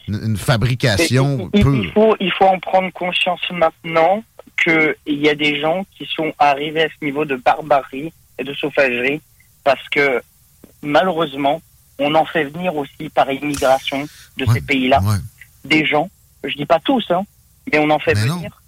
une, 0.07 0.35
fabrication 0.35 1.49
il, 1.53 1.59
il, 1.59 1.91
faut, 1.93 2.15
il 2.19 2.31
faut 2.33 2.45
en 2.45 2.59
prendre 2.59 2.91
conscience 2.91 3.39
maintenant 3.51 4.23
qu'il 4.63 4.95
y 5.07 5.29
a 5.29 5.35
des 5.35 5.59
gens 5.59 5.85
qui 5.97 6.05
sont 6.05 6.33
arrivés 6.39 6.83
à 6.83 6.87
ce 6.89 7.05
niveau 7.05 7.25
de 7.25 7.35
barbarie 7.35 8.11
et 8.37 8.43
de 8.43 8.53
sauvagerie 8.53 9.21
parce 9.63 9.87
que 9.89 10.21
malheureusement, 10.81 11.61
on 11.99 12.13
en 12.15 12.25
fait 12.25 12.45
venir 12.45 12.75
aussi 12.75 13.09
par 13.09 13.31
immigration 13.31 14.07
de 14.37 14.45
ces 14.45 14.61
pays-là 14.61 15.01
des 15.65 15.85
gens. 15.85 16.09
Je 16.43 16.55
dis 16.55 16.65
pas 16.65 16.79
tous, 16.79 17.05
hein, 17.09 17.23
mais 17.71 17.79
on 17.79 17.89
en 17.89 17.99
fait 17.99 18.13
venir. 18.13 18.61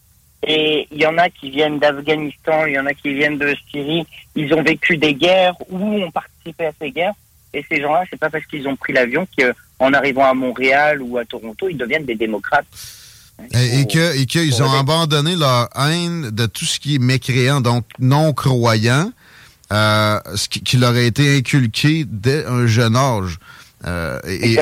Et 0.46 0.88
il 0.92 1.02
y 1.02 1.06
en 1.06 1.18
a 1.18 1.30
qui 1.30 1.50
viennent 1.50 1.80
d'Afghanistan, 1.80 2.66
il 2.66 2.74
y 2.74 2.80
en 2.80 2.86
a 2.86 2.94
qui 2.94 3.14
viennent 3.14 3.38
de 3.38 3.56
Syrie. 3.70 4.06
Ils 4.36 4.54
ont 4.54 4.64
vécu 4.64 4.98
des 4.98 5.14
guerres 5.14 5.56
ou 5.70 6.02
ont 6.02 6.12
participé 6.12 6.66
à 6.66 6.72
ces 6.80 6.92
guerres. 6.92 7.14
Et 7.54 7.66
ces 7.70 7.82
gens-là, 7.82 8.04
c'est 8.10 8.20
pas 8.20 8.30
parce 8.30 8.46
qu'ils 8.46 8.68
ont 8.68 8.76
pris 8.76 8.94
l'avion 8.94 9.28
qu'en 9.38 9.94
arrivant 9.94 10.26
à 10.26 10.34
Montréal 10.34 11.02
ou 11.02 11.18
à 11.18 11.26
Toronto, 11.26 11.68
ils 11.68 11.78
deviennent 11.78 12.06
des 12.06 12.16
démocrates. 12.16 12.68
Et, 13.54 13.82
et 13.82 14.26
qu'ils 14.26 14.64
ont 14.64 14.72
abandonné 14.72 15.36
leur 15.36 15.70
haine 15.76 16.30
de 16.30 16.46
tout 16.46 16.66
ce 16.66 16.80
qui 16.80 16.96
est 16.96 17.00
mécréant, 17.00 17.62
donc 17.62 17.86
non 18.00 18.34
croyant, 18.34 19.12
euh, 19.72 20.20
ce 20.36 20.50
qui, 20.50 20.78
leur 20.78 20.96
a 20.96 21.02
été 21.02 21.38
inculqué 21.38 22.04
dès 22.08 22.44
un 22.46 22.66
jeune 22.66 22.96
âge. 22.96 23.38
Euh, 23.86 24.20
et, 24.26 24.58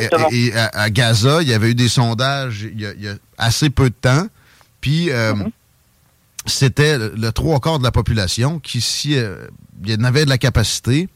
à, 0.53 0.89
Gaza, 0.89 1.41
il 1.41 1.47
y 1.47 1.53
avait 1.53 1.71
eu 1.71 1.75
des 1.75 1.87
sondages 1.87 2.67
il 2.71 2.81
y 2.81 3.07
a, 3.07 3.13
assez 3.37 3.69
peu 3.69 3.89
de 3.89 3.95
temps. 3.95 4.27
Puis 4.81 5.09
euh, 5.09 5.33
mm-hmm. 5.33 5.51
c'était 6.45 6.97
le, 6.97 7.31
trois 7.31 7.61
quarts 7.61 7.79
de 7.79 7.85
la 7.85 7.91
population 7.91 8.59
qui, 8.59 8.81
si 8.81 9.13
il 9.13 9.89
y 9.89 9.95
en 9.95 10.03
avait 10.03 10.25
de 10.25 10.29
la 10.29 10.37
capacité, 10.37 11.07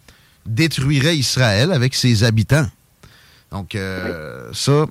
détruirait 0.45 1.17
Israël 1.17 1.73
avec 1.73 1.93
ses 1.93 2.23
habitants. 2.23 2.67
Donc 3.51 3.77
ça, 4.53 4.85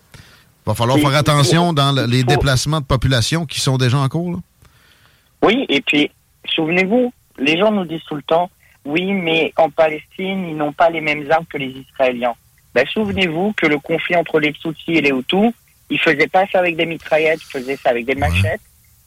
Va 0.67 0.75
falloir 0.75 0.99
faire 0.99 1.15
attention 1.15 1.73
dans 1.73 1.93
les 2.07 2.23
déplacements 2.23 2.81
de 2.81 2.87
population 2.87 3.47
qui 3.47 3.61
sont 3.61 3.79
déjà 3.79 3.99
en 3.99 4.09
cours. 4.09 4.33
Là. 4.33 4.39
Oui, 5.43 5.65
et 5.69 5.81
puis, 5.81 6.11
souvenez-vous, 6.55 7.13
les 7.39 7.59
gens 7.59 7.73
nous 7.73 7.85
disent 7.85 8.05
tout 8.09 8.15
le 8.15 8.23
temps, 8.23 8.51
oui, 8.85 9.13
mais 9.13 9.53
en 9.57 9.71
Palestine, 9.71 10.47
ils 10.49 10.57
n'ont 10.57 10.73
pas 10.73 10.91
les 10.91 11.01
mêmes 11.01 11.31
armes 11.31 11.47
que 11.47 11.59
les 11.59 11.69
Israéliens. 11.91 12.35
Ben, 12.75 12.87
souvenez-vous 12.93 13.55
que 13.57 13.67
le 13.67 13.79
conflit 13.79 14.17
entre 14.17 14.39
les 14.39 14.53
Tutsis 14.53 14.93
et 14.93 15.01
les 15.01 15.11
Hutus, 15.11 15.53
ils 15.91 15.99
faisaient 15.99 16.29
pas 16.29 16.45
ça 16.53 16.61
avec 16.61 16.77
des 16.77 16.87
mitraillettes, 16.87 17.41
ils 17.43 17.59
faisaient 17.59 17.77
ça 17.77 17.91
avec 17.91 18.07
des 18.07 18.15
machettes. 18.15 18.61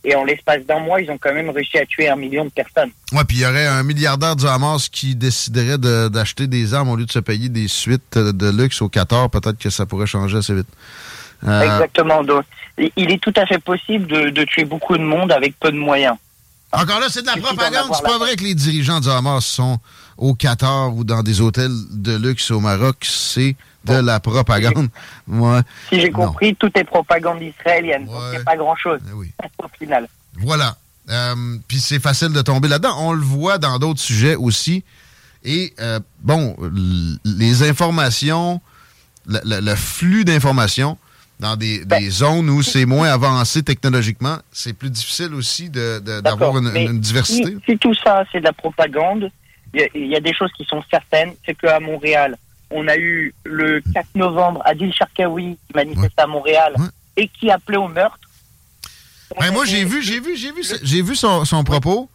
Et 0.06 0.16
en 0.16 0.26
l'espace 0.26 0.66
d'un 0.66 0.80
mois, 0.80 1.00
ils 1.02 1.10
ont 1.10 1.18
quand 1.18 1.34
même 1.34 1.50
réussi 1.50 1.78
à 1.78 1.86
tuer 1.86 2.10
un 2.10 2.18
million 2.18 2.44
de 2.44 2.50
personnes. 2.50 2.89
Ouais, 3.13 3.24
puis 3.26 3.38
il 3.38 3.44
y 3.44 3.46
aurait 3.46 3.68
un 3.68 3.84
milliardaire 3.84 4.36
du 4.36 4.46
Hamas 4.46 4.89
qui 4.89 5.16
déciderait 5.16 5.78
d'acheter 5.78 6.48
des 6.48 6.74
armes 6.74 6.89
au 6.89 6.98
lieu 6.98 7.06
de 7.06 7.12
se 7.12 7.20
payer 7.20 7.48
des 7.48 7.70
suites 7.70 8.18
de 8.18 8.50
luxe 8.50 8.82
au 8.82 8.89
Qatar. 8.89 9.30
Peut-être 9.30 9.58
que 9.58 9.70
ça 9.70 9.86
pourrait 9.86 10.08
changer 10.08 10.38
assez 10.38 10.54
vite. 10.54 10.68
Euh, 11.48 11.62
Exactement. 11.62 12.24
Donc, 12.24 12.46
il 12.78 13.12
est 13.12 13.22
tout 13.22 13.34
à 13.36 13.46
fait 13.46 13.60
possible 13.60 14.08
de, 14.08 14.44
tuer 14.46 14.66
beaucoup 14.66 14.98
de 14.98 15.04
monde 15.04 15.32
avec 15.32 15.60
peu 15.60 15.72
de 15.72 15.78
moyens. 15.78 16.16
Encore 16.72 17.00
là, 17.00 17.08
c'est 17.10 17.22
de 17.22 17.28
la 17.28 17.38
propagande. 17.38 17.92
C'est 17.94 18.04
pas 18.04 18.18
vrai 18.18 18.36
que 18.36 18.44
les 18.44 18.56
dirigeants 18.56 19.00
du 19.00 19.10
Hamas 19.10 19.46
sont 19.46 19.78
au 20.18 20.34
Qatar 20.34 20.96
ou 20.96 21.04
dans 21.04 21.22
des 21.22 21.40
hôtels 21.40 21.72
de 21.92 22.16
luxe 22.16 22.50
au 22.50 22.60
Maroc. 22.60 22.98
C'est 23.02 23.56
de 23.86 23.94
la 23.96 24.20
propagande. 24.20 24.90
Ouais. 25.28 25.62
Si 25.90 26.02
j'ai 26.02 26.12
compris, 26.12 26.56
tout 26.56 26.72
est 26.76 26.84
propagande 26.84 27.42
israélienne. 27.42 28.08
Il 28.10 28.32
n'y 28.32 28.38
a 28.38 28.44
pas 28.44 28.58
grand-chose 28.58 29.00
eh 29.08 29.14
au 29.64 29.68
final. 29.78 30.08
Voilà. 30.36 30.76
Euh, 31.10 31.58
puis 31.68 31.80
c'est 31.80 32.00
facile 32.00 32.34
de 32.34 32.42
tomber 32.42 32.68
là-dedans. 32.68 32.96
On 33.00 33.14
le 33.14 33.22
voit 33.22 33.58
dans 33.58 33.80
d'autres 33.80 34.02
sujets 34.02 34.36
aussi. 34.36 34.84
Et 35.44 35.74
euh, 35.80 36.00
bon, 36.22 36.56
les 37.24 37.64
informations, 37.64 38.62
le 39.28 39.76
flux 39.76 40.26
d'informations 40.26 40.98
dans 41.44 41.58
des, 41.58 41.84
ben, 41.84 42.10
zones 42.10 42.50
où 42.50 42.64
c'est 42.64 42.86
moins 42.86 43.10
avancé 43.10 43.64
technologiquement, 43.64 44.38
c'est 44.54 44.72
plus 44.72 44.90
difficile 44.90 45.34
aussi 45.34 45.70
d'avoir 45.70 46.58
une, 46.58 47.00
diversité. 47.02 47.58
Si, 47.68 47.78
tout 47.78 47.94
ça, 47.94 48.24
c'est 48.32 48.40
de 48.40 48.46
la 48.46 48.54
propagande, 48.54 49.30
il 49.74 50.08
y, 50.08 50.16
a 50.16 50.22
des 50.22 50.34
choses 50.34 50.52
qui 50.54 50.64
sont 50.64 50.82
certaines, 50.90 51.34
c'est 51.46 51.54
qu'à 51.56 51.82
Montréal, 51.82 52.38
on 52.72 52.88
a 52.88 52.96
eu 52.96 53.34
le 53.44 53.82
4 53.94 54.16
novembre 54.16 54.62
Adil 54.64 54.94
Sharkawi 54.94 55.58
qui 55.68 55.76
manifestait 55.76 56.22
à 56.22 56.28
Montréal 56.28 56.76
et 57.18 57.28
qui 57.28 57.52
appelait 57.52 57.78
au 57.78 57.90
meurtre. 57.90 58.30
Ben, 59.38 59.52
moi, 59.52 59.66
j'ai 59.66 59.84
vu, 59.84 60.02
j'ai 60.02 60.22
vu, 60.22 60.38
j'ai 60.38 60.54
vu, 60.54 60.64
j'ai 60.82 61.02
vu 61.02 61.16
son, 61.16 61.44
son 61.44 61.66
propos. 61.66 62.10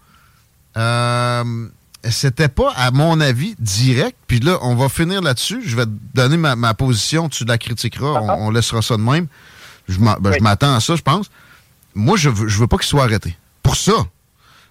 Euh, 0.78 1.68
c'était 2.04 2.48
pas, 2.48 2.72
à 2.76 2.90
mon 2.90 3.20
avis, 3.20 3.54
direct. 3.58 4.16
Puis 4.26 4.40
là, 4.40 4.58
on 4.62 4.74
va 4.74 4.88
finir 4.88 5.20
là-dessus. 5.20 5.62
Je 5.64 5.76
vais 5.76 5.86
te 5.86 5.90
donner 6.14 6.36
ma, 6.36 6.74
position. 6.74 7.28
Tu 7.28 7.44
la 7.44 7.58
critiqueras. 7.58 8.20
On, 8.38 8.50
laissera 8.50 8.82
ça 8.82 8.96
de 8.96 9.02
même. 9.02 9.26
Je 9.88 9.98
ben, 9.98 10.36
m'attends 10.40 10.74
à 10.74 10.80
ça, 10.80 10.96
je 10.96 11.02
pense. 11.02 11.30
Moi, 11.94 12.16
je 12.16 12.28
veux, 12.28 12.48
je 12.48 12.58
veux 12.58 12.66
pas 12.66 12.76
qu'il 12.76 12.86
soit 12.86 13.04
arrêté. 13.04 13.36
Pour 13.62 13.76
ça. 13.76 14.06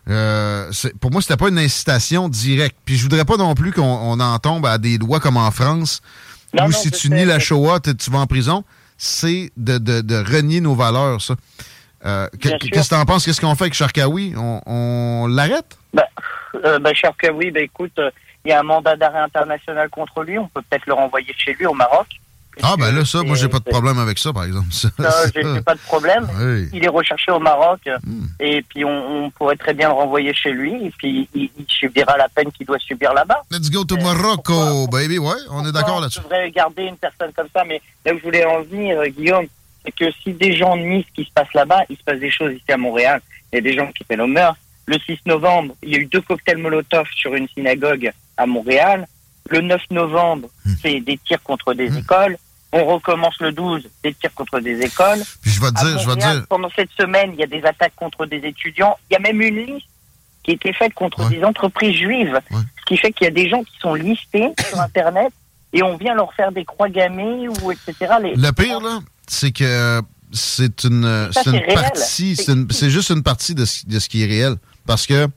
Euh, 0.10 0.72
pour 1.02 1.12
moi, 1.12 1.22
c'était 1.22 1.38
pas 1.38 1.50
une 1.50 1.60
incitation 1.60 2.30
directe. 2.30 2.78
Puis 2.86 2.98
je 2.98 3.04
voudrais 3.04 3.26
pas 3.26 3.38
non 3.38 3.56
plus 3.56 3.72
qu'on 3.72 4.20
en 4.20 4.40
tombe 4.40 4.66
à 4.66 4.78
des 4.78 4.98
lois 4.98 5.20
comme 5.20 5.38
en 5.38 5.52
France, 5.52 6.02
où 6.54 6.72
si 6.72 6.92
tu 6.92 7.10
nies 7.10 7.26
la 7.26 7.40
Shoah, 7.40 7.80
tu 7.80 8.12
vas 8.12 8.20
en 8.20 8.28
prison. 8.28 8.64
C'est 8.98 9.52
de, 9.58 10.32
renier 10.32 10.62
nos 10.62 10.76
valeurs, 10.76 11.22
ça. 11.22 11.36
Euh, 12.06 12.28
qu'est-ce 12.40 12.70
que 12.70 12.88
tu 12.88 12.96
en 12.96 13.06
penses? 13.06 13.26
Qu'est-ce 13.26 13.42
qu'on 13.42 13.56
fait 13.56 13.66
avec 13.66 13.74
Sharkawi? 13.74 14.34
On, 14.38 15.28
l'arrête? 15.28 15.78
Ben, 15.94 16.04
euh, 16.66 16.80
ben, 16.80 16.94
Sharkawi, 16.94 17.52
ben, 17.52 17.64
écoute, 17.64 17.98
euh, 18.00 18.12
il 18.46 18.50
y 18.50 18.54
a 18.54 18.60
un 18.60 18.64
mandat 18.64 18.96
d'arrêt 18.96 19.20
international 19.20 19.90
contre 19.90 20.24
lui. 20.24 20.38
On 20.38 20.48
peut 20.48 20.62
peut-être 20.70 20.86
le 20.86 20.94
renvoyer 20.94 21.34
chez 21.38 21.54
lui 21.54 21.66
au 21.66 21.74
Maroc. 21.74 22.08
Ah, 22.64 22.76
ben 22.78 22.92
là, 22.92 23.06
ça, 23.06 23.22
moi, 23.24 23.36
j'ai 23.36 23.50
pas 23.50 23.60
de 23.60 23.66
problème 23.66 24.00
avec 24.00 24.18
ça, 24.18 24.34
par 24.34 24.44
exemple. 24.44 24.72
Ça, 24.72 24.90
j'ai 25.34 25.62
pas 25.62 25.76
de 25.76 25.80
problème. 25.80 26.28
Il 26.74 26.84
est 26.84 26.90
recherché 26.90 27.32
au 27.32 27.40
Maroc, 27.40 27.82
hmm. 27.86 28.26
et 28.40 28.64
puis 28.64 28.84
on, 28.84 29.30
pourrait 29.32 29.56
très 29.56 29.74
bien 29.74 29.90
le 29.90 29.94
renvoyer 29.94 30.34
chez 30.34 30.52
lui, 30.52 30.86
et 30.86 30.92
puis 30.98 31.30
il, 31.36 31.50
subira 31.68 32.18
la 32.18 32.28
peine 32.30 32.52
qu'il 32.52 32.66
doit 32.66 32.80
subir 32.80 33.14
là-bas. 33.14 33.44
Let's 33.52 33.70
go 33.70 33.84
to 33.84 33.98
Morocco, 33.98 34.88
baby. 34.88 35.20
Ouais, 35.20 35.36
on 35.52 35.68
est 35.68 35.72
d'accord 35.72 36.02
là-dessus. 36.02 36.20
Je 36.20 36.24
voudrais 36.24 36.50
garder 36.50 36.84
une 36.84 36.98
personne 36.98 37.32
comme 37.36 37.48
ça, 37.54 37.64
mais 37.64 37.82
là 38.06 38.14
où 38.14 38.18
je 38.18 38.24
voulais 38.24 38.46
en 38.46 38.64
venir, 38.64 39.04
Guillaume, 39.10 39.46
c'est 39.86 39.92
que 39.92 40.12
si 40.24 40.34
des 40.34 40.56
gens 40.56 40.76
nient 40.76 41.06
ce 41.08 41.14
qui 41.14 41.28
se 41.28 41.34
passe 41.34 41.54
là-bas, 41.54 41.84
il 41.90 41.98
se 41.98 42.04
passe 42.04 42.20
des 42.20 42.32
choses 42.32 42.54
ici 42.54 42.72
à 42.72 42.78
Montréal. 42.78 43.22
Il 43.52 43.58
y 43.58 43.60
a 43.60 43.62
des 43.62 43.76
gens 43.76 43.92
qui 43.92 44.04
fait 44.04 44.18
meurtre. 44.18 44.58
Le 44.88 44.98
6 45.00 45.20
novembre, 45.26 45.76
il 45.84 45.90
y 45.90 45.96
a 45.96 46.00
eu 46.00 46.06
deux 46.06 46.22
cocktails 46.22 46.58
Molotov 46.58 47.08
sur 47.14 47.36
une 47.36 47.48
synagogue 47.50 48.12
à 48.38 48.46
Montréal. 48.46 49.06
Le 49.50 49.62
9 49.62 49.82
novembre, 49.92 50.50
hmm. 50.66 50.74
c'est 50.82 51.00
des 51.02 51.18
tirs 51.18 51.44
contre 51.44 51.74
des 51.74 51.90
hmm. 51.90 51.98
écoles. 51.98 52.38
On 52.72 52.86
recommence 52.86 53.40
le 53.40 53.52
12, 53.52 53.88
des 54.04 54.14
tirs 54.14 54.34
contre 54.34 54.60
des 54.60 54.82
écoles. 54.82 55.20
je 55.44 55.62
vais 55.62 55.72
dire, 55.72 56.00
je 56.00 56.10
vais 56.10 56.16
dire. 56.16 56.46
Pendant 56.50 56.70
cette 56.76 56.92
semaine, 56.92 57.32
il 57.34 57.40
y 57.40 57.44
a 57.44 57.48
des 57.48 57.64
attaques 57.64 57.96
contre 57.96 58.26
des 58.26 58.38
étudiants. 58.38 58.98
Il 59.10 59.14
y 59.14 59.18
a 59.18 59.20
même 59.20 59.42
une 59.42 59.66
liste 59.66 59.88
qui 60.44 60.52
a 60.52 60.54
été 60.54 60.74
faite 60.74 60.94
contre 60.94 61.28
des 61.30 61.44
entreprises 61.44 61.96
juives. 61.96 62.40
Ce 62.52 62.86
qui 62.86 62.98
fait 62.98 63.12
qu'il 63.12 63.26
y 63.26 63.28
a 63.28 63.34
des 63.34 63.50
gens 63.50 63.64
qui 63.64 63.78
sont 63.80 63.94
listés 63.94 64.54
sur 64.70 64.80
Internet 64.80 65.32
et 65.74 65.84
on 65.84 65.98
vient 65.98 66.14
leur 66.14 66.34
faire 66.34 66.52
des 66.52 66.66
croix 66.66 66.90
gammées 66.90 67.48
ou 67.50 67.72
etc. 67.72 67.94
le 68.22 68.52
pire, 68.52 68.80
là, 68.80 69.00
c'est 69.28 69.52
que 69.52 70.02
c'est 70.32 70.84
une, 70.84 71.30
partie, 71.74 72.36
c'est 72.36 72.90
juste 72.90 73.10
une 73.12 73.24
partie 73.24 73.56
de 73.56 73.66
ce, 73.66 74.10
qui 74.10 74.24
est 74.24 74.26
réel. 74.26 74.56
Parce 74.88 75.06
que 75.06 75.28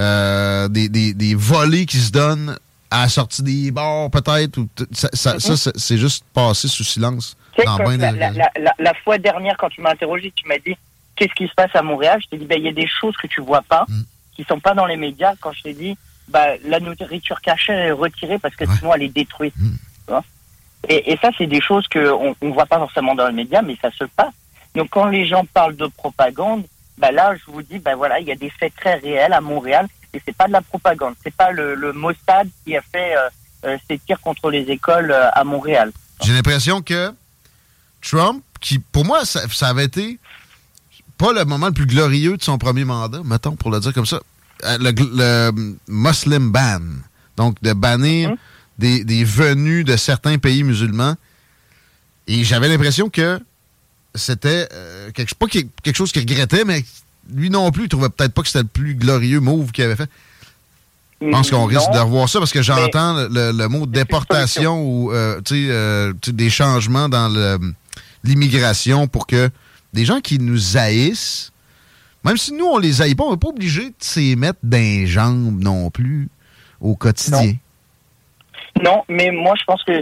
euh, 0.00 0.68
des, 0.68 0.88
des, 0.88 1.34
volets 1.34 1.86
qui 1.86 1.98
se 1.98 2.10
donnent 2.10 2.58
à 2.90 3.02
la 3.02 3.08
sortie 3.08 3.42
des 3.42 3.70
bars, 3.70 4.10
peut-être, 4.10 4.60
ça, 4.92 5.08
mm-hmm. 5.36 5.72
c'est 5.76 5.98
juste 5.98 6.24
passé 6.34 6.68
sous 6.68 6.84
silence. 6.84 7.36
la, 7.56 8.94
fois 9.04 9.18
dernière, 9.18 9.56
quand 9.56 9.68
tu 9.68 9.80
m'as 9.80 9.92
interrogé, 9.92 10.32
tu 10.34 10.46
m'as 10.46 10.58
dit 10.58 10.76
qu'est-ce 11.16 11.34
qui 11.34 11.46
se 11.46 11.54
passe 11.54 11.74
à 11.74 11.82
Montréal? 11.82 12.20
Je 12.22 12.28
t'ai 12.28 12.38
dit, 12.38 12.46
ben, 12.46 12.58
il 12.58 12.64
y 12.64 12.68
a 12.68 12.72
des 12.72 12.88
choses 12.88 13.16
que 13.16 13.26
tu 13.26 13.40
vois 13.40 13.62
pas, 13.62 13.84
mm. 13.88 14.02
qui 14.34 14.44
sont 14.44 14.60
pas 14.60 14.74
dans 14.74 14.86
les 14.86 14.96
médias. 14.96 15.34
Quand 15.40 15.52
je 15.52 15.62
t'ai 15.62 15.74
dit, 15.74 15.96
bah, 16.28 16.56
la 16.64 16.80
nourriture 16.80 17.40
cachée 17.40 17.72
est 17.72 17.92
retirée 17.92 18.38
parce 18.38 18.56
que 18.56 18.64
sinon 18.76 18.94
elle 18.94 19.04
est 19.04 19.14
détruite. 19.14 19.54
Mm. 19.56 19.76
Et, 20.88 21.16
ça, 21.22 21.30
c'est 21.38 21.46
des 21.46 21.60
choses 21.60 21.86
qu'on 21.86 22.34
ne 22.42 22.52
voit 22.52 22.66
pas 22.66 22.78
forcément 22.78 23.14
dans 23.14 23.28
les 23.28 23.34
médias, 23.34 23.62
mais 23.62 23.76
ça 23.80 23.90
se 23.92 24.04
passe. 24.04 24.34
Donc 24.74 24.88
quand 24.90 25.06
les 25.06 25.26
gens 25.26 25.44
parlent 25.52 25.76
de 25.76 25.86
propagande, 25.86 26.64
bah 27.02 27.12
là, 27.12 27.34
je 27.34 27.50
vous 27.50 27.62
dis, 27.62 27.78
bah 27.78 27.94
voilà, 27.96 28.20
il 28.20 28.26
y 28.26 28.32
a 28.32 28.36
des 28.36 28.50
faits 28.50 28.72
très 28.76 28.94
réels 28.94 29.32
à 29.32 29.40
Montréal, 29.40 29.88
et 30.14 30.22
c'est 30.24 30.36
pas 30.36 30.46
de 30.46 30.52
la 30.52 30.62
propagande. 30.62 31.14
C'est 31.22 31.34
pas 31.34 31.50
le, 31.50 31.74
le, 31.74 31.92
Mossad 31.92 32.48
qui 32.64 32.76
a 32.76 32.82
fait 32.82 33.16
euh, 33.16 33.28
euh 33.64 33.76
ces 33.88 33.98
tirs 33.98 34.20
contre 34.20 34.50
les 34.50 34.62
écoles 34.70 35.10
euh, 35.10 35.28
à 35.32 35.44
Montréal. 35.44 35.92
J'ai 36.24 36.32
l'impression 36.32 36.80
que 36.80 37.12
Trump, 38.00 38.42
qui 38.60 38.78
pour 38.78 39.04
moi, 39.04 39.24
ça, 39.24 39.68
avait 39.68 39.84
été 39.84 40.18
pas 41.18 41.32
le 41.32 41.44
moment 41.44 41.66
le 41.66 41.72
plus 41.72 41.86
glorieux 41.86 42.36
de 42.36 42.42
son 42.42 42.56
premier 42.56 42.84
mandat, 42.84 43.20
mettons, 43.24 43.56
pour 43.56 43.70
le 43.70 43.80
dire 43.80 43.92
comme 43.92 44.06
ça, 44.06 44.20
euh, 44.64 44.78
le, 44.78 44.92
le 44.92 45.76
Muslim 45.88 46.52
ban, 46.52 46.80
donc 47.36 47.60
de 47.62 47.72
bannir 47.72 48.30
mm-hmm 48.30 48.38
des, 48.78 49.04
des 49.04 49.24
venus 49.24 49.84
de 49.84 49.96
certains 49.96 50.38
pays 50.38 50.64
musulmans. 50.64 51.14
Et 52.26 52.44
j'avais 52.44 52.68
l'impression 52.68 53.10
que 53.10 53.40
c'était 54.14 54.68
euh, 54.72 55.10
quelque, 55.12 55.34
pas 55.34 55.46
quelque 55.46 55.96
chose 55.96 56.12
qu'il 56.12 56.22
regrettait, 56.22 56.64
mais 56.64 56.84
lui 57.32 57.50
non 57.50 57.70
plus, 57.70 57.84
il 57.84 57.88
trouvait 57.88 58.08
peut-être 58.08 58.34
pas 58.34 58.42
que 58.42 58.48
c'était 58.48 58.62
le 58.62 58.68
plus 58.68 58.94
glorieux 58.94 59.40
move 59.40 59.72
qu'il 59.72 59.84
avait 59.84 59.96
fait. 59.96 60.10
Je 61.20 61.30
pense 61.30 61.50
qu'on 61.50 61.66
risque 61.66 61.92
de 61.92 61.98
revoir 61.98 62.28
ça 62.28 62.40
parce 62.40 62.52
que 62.52 62.62
j'entends 62.62 63.14
le, 63.30 63.66
mot 63.68 63.86
déportation 63.86 64.82
ou 64.82 65.12
euh, 65.12 65.40
euh, 65.52 66.12
des 66.26 66.50
changements 66.50 67.08
dans 67.08 67.60
l'immigration 68.24 69.06
pour 69.06 69.28
que 69.28 69.48
des 69.92 70.04
gens 70.04 70.20
qui 70.20 70.40
nous 70.40 70.76
haïssent, 70.76 71.52
même 72.24 72.36
si 72.36 72.52
nous 72.52 72.64
on 72.64 72.78
les 72.78 73.02
haït 73.02 73.14
pas, 73.14 73.24
on 73.24 73.32
n'est 73.32 73.36
pas 73.36 73.48
obligé 73.48 73.90
de 73.90 73.94
s'y 74.00 74.34
mettre 74.34 74.58
d'un 74.64 75.06
jambes 75.06 75.62
non 75.62 75.90
plus 75.90 76.28
au 76.80 76.96
quotidien. 76.96 77.54
Non, 78.82 79.04
mais 79.08 79.30
moi 79.30 79.54
je 79.58 79.64
pense 79.64 79.84
que 79.84 79.92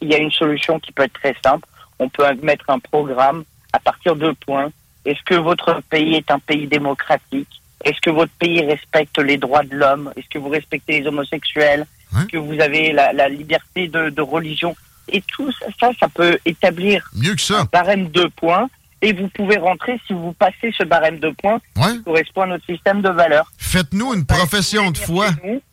il 0.00 0.08
y 0.08 0.14
a 0.14 0.18
une 0.18 0.30
solution 0.30 0.78
qui 0.78 0.92
peut 0.92 1.02
être 1.02 1.14
très 1.14 1.34
simple. 1.44 1.66
On 1.98 2.08
peut 2.08 2.24
mettre 2.42 2.66
un 2.68 2.78
programme 2.78 3.44
à 3.72 3.78
partir 3.78 4.16
de 4.16 4.32
points. 4.46 4.70
Est-ce 5.04 5.22
que 5.24 5.34
votre 5.34 5.80
pays 5.90 6.14
est 6.16 6.30
un 6.30 6.38
pays 6.38 6.66
démocratique? 6.66 7.48
Est-ce 7.84 8.00
que 8.00 8.10
votre 8.10 8.32
pays 8.32 8.64
respecte 8.64 9.18
les 9.18 9.36
droits 9.36 9.62
de 9.62 9.74
l'homme? 9.74 10.12
Est-ce 10.16 10.28
que 10.28 10.38
vous 10.38 10.48
respectez 10.48 11.00
les 11.00 11.06
homosexuels? 11.06 11.86
Est-ce 12.16 12.26
que 12.26 12.38
vous 12.38 12.60
avez 12.60 12.92
la, 12.92 13.28
liberté 13.28 13.88
de, 13.88 14.20
religion? 14.20 14.76
Et 15.10 15.22
tout 15.22 15.50
ça, 15.80 15.90
ça 15.98 16.08
peut 16.08 16.38
établir 16.44 17.08
Mieux 17.14 17.34
que 17.34 17.40
ça. 17.40 17.60
un 17.60 17.64
barème 17.64 18.10
de 18.10 18.26
points. 18.36 18.68
Et 19.00 19.12
vous 19.12 19.28
pouvez 19.28 19.56
rentrer 19.56 20.00
si 20.08 20.12
vous 20.12 20.32
passez 20.32 20.72
ce 20.76 20.82
barème 20.82 21.20
de 21.20 21.30
points 21.30 21.60
qui 21.76 22.02
correspond 22.02 22.42
à 22.42 22.46
notre 22.46 22.66
système 22.66 23.00
de 23.00 23.08
valeurs. 23.08 23.50
Faites-nous 23.56 24.12
une 24.14 24.26
profession 24.26 24.90
de 24.90 24.98
foi. 24.98 25.28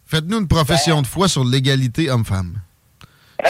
Faites-nous 0.06 0.42
une 0.42 0.48
profession 0.48 1.02
de 1.02 1.08
foi 1.08 1.28
sur 1.28 1.44
l'égalité 1.44 2.12
homme-femme. 2.12 2.54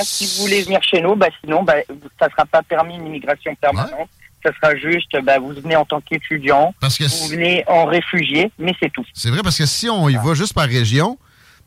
si 0.02 0.26
vous 0.26 0.44
voulez 0.44 0.64
venir 0.64 0.82
chez 0.82 1.02
nous, 1.02 1.16
bah, 1.16 1.28
sinon, 1.44 1.64
bah, 1.64 1.74
ça 2.18 2.28
ne 2.28 2.32
sera 2.32 2.46
pas 2.46 2.64
permis 2.64 2.96
une 2.96 3.08
immigration 3.08 3.54
permanente. 3.56 4.10
Ça 4.46 4.52
sera 4.62 4.76
juste, 4.76 5.12
bah, 5.24 5.40
vous 5.40 5.54
venez 5.54 5.76
en 5.76 5.86
tant 5.86 6.02
qu'étudiant, 6.02 6.76
vous 6.80 7.28
venez 7.30 7.64
en 7.68 7.86
réfugié, 7.86 8.52
mais 8.60 8.76
c'est 8.80 8.92
tout. 8.92 9.04
C'est 9.14 9.32
vrai, 9.32 9.42
parce 9.44 9.58
que 9.58 9.66
si 9.66 9.90
on 9.90 10.08
y 10.08 10.16
va 10.16 10.36
juste 10.36 10.54
par 10.54 10.68
région, 10.68 11.18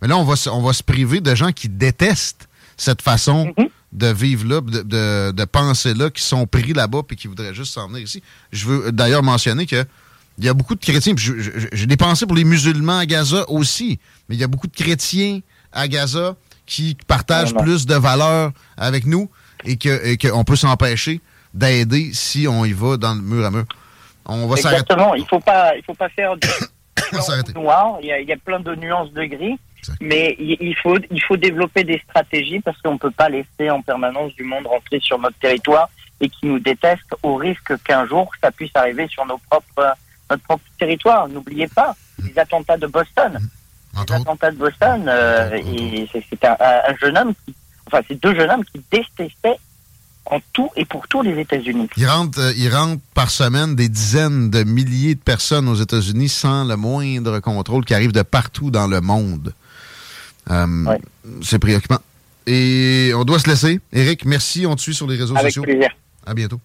mais 0.00 0.06
là, 0.06 0.16
on 0.16 0.22
va, 0.22 0.34
on 0.52 0.62
va 0.62 0.72
se 0.72 0.84
priver 0.84 1.20
de 1.20 1.34
gens 1.34 1.50
qui 1.50 1.68
détestent 1.68 2.48
cette 2.76 3.02
façon 3.02 3.52
mm-hmm. 3.58 3.68
de 3.92 4.06
vivre 4.06 4.46
là, 4.46 4.60
de, 4.60 4.82
de, 4.82 5.32
de 5.32 5.44
penser 5.44 5.92
là, 5.94 6.08
qui 6.08 6.22
sont 6.22 6.46
pris 6.46 6.72
là-bas 6.72 7.00
et 7.10 7.16
qui 7.16 7.26
voudraient 7.26 7.52
juste 7.52 7.72
s'en 7.72 7.88
venir 7.88 8.02
ici. 8.02 8.22
Je 8.52 8.66
veux 8.66 8.92
d'ailleurs 8.92 9.24
mentionner 9.24 9.66
que 9.66 9.84
il 10.38 10.44
y 10.44 10.48
a 10.48 10.54
beaucoup 10.54 10.76
de 10.76 10.80
chrétiens, 10.80 11.14
j'ai 11.16 11.86
des 11.86 11.96
pensées 11.96 12.24
pour 12.24 12.36
les 12.36 12.44
musulmans 12.44 12.98
à 12.98 13.06
Gaza 13.06 13.50
aussi, 13.50 13.98
mais 14.28 14.36
il 14.36 14.40
y 14.40 14.44
a 14.44 14.46
beaucoup 14.46 14.68
de 14.68 14.76
chrétiens 14.76 15.40
à 15.72 15.88
Gaza 15.88 16.36
qui 16.64 16.96
partagent 17.08 17.54
plus 17.54 17.86
de 17.86 17.96
valeurs 17.96 18.52
avec 18.76 19.04
nous 19.04 19.28
et 19.64 19.76
qu'on 19.76 20.44
peut 20.44 20.54
s'empêcher 20.54 21.20
d'aider 21.58 22.10
si 22.12 22.46
on 22.48 22.64
y 22.64 22.72
va 22.72 22.96
dans 22.96 23.14
le 23.14 23.20
mur 23.20 23.44
à 23.44 23.50
mur. 23.50 23.64
On 24.26 24.46
va 24.46 24.56
Exactement. 24.56 25.14
Il 25.14 25.22
ne 25.22 25.26
faut 25.26 25.40
pas, 25.40 25.76
il 25.76 25.82
faut 25.82 25.94
pas 25.94 26.08
faire 26.08 26.36
du 26.36 26.48
noir. 27.54 27.98
Il 28.00 28.06
y, 28.06 28.12
a, 28.12 28.20
il 28.20 28.28
y, 28.28 28.32
a, 28.32 28.36
plein 28.36 28.60
de 28.60 28.74
nuances 28.74 29.12
de 29.12 29.24
gris. 29.24 29.58
Mais 30.00 30.36
il 30.38 30.74
faut, 30.76 30.98
il 31.10 31.22
faut 31.22 31.36
développer 31.36 31.84
des 31.84 31.98
stratégies 32.00 32.60
parce 32.60 32.76
qu'on 32.82 32.94
ne 32.94 32.98
peut 32.98 33.12
pas 33.12 33.28
laisser 33.28 33.70
en 33.70 33.80
permanence 33.80 34.34
du 34.34 34.42
monde 34.42 34.66
rentrer 34.66 35.00
sur 35.00 35.18
notre 35.18 35.38
territoire 35.38 35.88
et 36.20 36.28
qui 36.28 36.46
nous 36.46 36.58
déteste 36.58 37.14
au 37.22 37.36
risque 37.36 37.72
qu'un 37.84 38.04
jour 38.06 38.28
ça 38.42 38.50
puisse 38.50 38.72
arriver 38.74 39.06
sur 39.08 39.24
nos 39.24 39.38
propres, 39.38 39.94
notre 40.28 40.42
propre 40.42 40.64
territoire. 40.78 41.28
N'oubliez 41.28 41.68
pas 41.68 41.94
les 42.22 42.38
attentats 42.38 42.76
de 42.76 42.86
Boston. 42.88 43.38
Les 43.94 44.14
attentats 44.14 44.50
de 44.50 44.56
Boston, 44.56 45.04
euh, 45.08 45.58
c'est 46.30 46.44
un, 46.44 46.56
un, 46.60 46.94
jeune 47.00 47.16
homme 47.16 47.34
qui, 47.44 47.54
enfin, 47.86 48.00
c'est 48.06 48.20
deux 48.20 48.34
jeunes 48.34 48.50
hommes 48.50 48.64
qui 48.64 48.82
détestaient 48.90 49.58
en 50.30 50.40
tout 50.52 50.70
et 50.76 50.84
pour 50.84 51.06
tous 51.08 51.22
les 51.22 51.38
États-Unis. 51.40 51.88
Il 51.96 52.06
rentre, 52.06 52.38
euh, 52.38 52.52
il 52.56 52.68
rentre 52.74 53.02
par 53.14 53.30
semaine 53.30 53.74
des 53.74 53.88
dizaines 53.88 54.50
de 54.50 54.64
milliers 54.64 55.14
de 55.14 55.20
personnes 55.20 55.68
aux 55.68 55.74
États-Unis 55.74 56.28
sans 56.28 56.64
le 56.64 56.76
moindre 56.76 57.40
contrôle 57.40 57.84
qui 57.84 57.94
arrive 57.94 58.12
de 58.12 58.22
partout 58.22 58.70
dans 58.70 58.86
le 58.86 59.00
monde. 59.00 59.52
Euh, 60.50 60.98
c'est 61.42 61.58
préoccupant. 61.58 61.98
Et 62.46 63.12
on 63.14 63.24
doit 63.24 63.38
se 63.38 63.48
laisser. 63.48 63.80
Éric, 63.92 64.24
merci. 64.24 64.66
On 64.66 64.74
te 64.74 64.80
suit 64.80 64.94
sur 64.94 65.06
les 65.06 65.16
réseaux 65.16 65.36
Avec 65.36 65.50
sociaux. 65.50 65.62
Plaisir. 65.62 65.90
À 66.26 66.34
bientôt. 66.34 66.60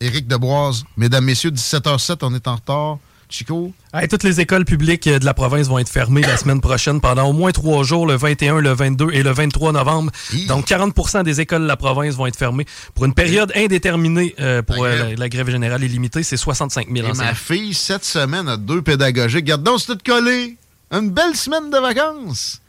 Éric 0.00 0.26
Deboise, 0.26 0.84
mesdames, 0.96 1.24
messieurs, 1.24 1.50
17h07, 1.50 2.18
on 2.22 2.34
est 2.34 2.46
en 2.48 2.56
retard. 2.56 2.98
Chico? 3.28 3.72
toutes 4.08 4.22
les 4.22 4.40
écoles 4.40 4.64
publiques 4.64 5.08
de 5.08 5.24
la 5.24 5.34
province 5.34 5.68
vont 5.68 5.78
être 5.78 5.88
fermées 5.88 6.20
la 6.20 6.36
semaine 6.36 6.60
prochaine 6.60 7.00
pendant 7.00 7.28
au 7.28 7.32
moins 7.32 7.50
trois 7.50 7.82
jours, 7.82 8.06
le 8.06 8.14
21, 8.14 8.60
le 8.60 8.72
22 8.72 9.08
et 9.12 9.22
le 9.22 9.30
23 9.30 9.72
novembre. 9.72 10.12
Donc, 10.48 10.66
40% 10.66 11.24
des 11.24 11.40
écoles 11.40 11.62
de 11.62 11.66
la 11.66 11.76
province 11.76 12.14
vont 12.14 12.26
être 12.26 12.36
fermées 12.36 12.66
pour 12.94 13.04
une 13.04 13.14
période 13.14 13.52
indéterminée 13.56 14.34
euh, 14.38 14.62
pour 14.62 14.84
euh, 14.84 15.14
la, 15.16 15.28
grève 15.28 15.50
générale 15.50 15.82
illimitée. 15.82 16.22
C'est 16.22 16.36
65 16.36 16.88
000 16.92 17.08
et 17.08 17.12
Ma 17.16 17.34
fille, 17.34 17.74
cette 17.74 18.04
semaine, 18.04 18.48
a 18.48 18.56
deux 18.56 18.82
pédagogiques. 18.82 19.44
Garde 19.44 19.62
donc, 19.62 19.80
c'est 19.80 19.96
tout 19.96 19.98
collé. 20.04 20.56
Une 20.92 21.10
belle 21.10 21.34
semaine 21.34 21.70
de 21.70 21.78
vacances 21.78 22.60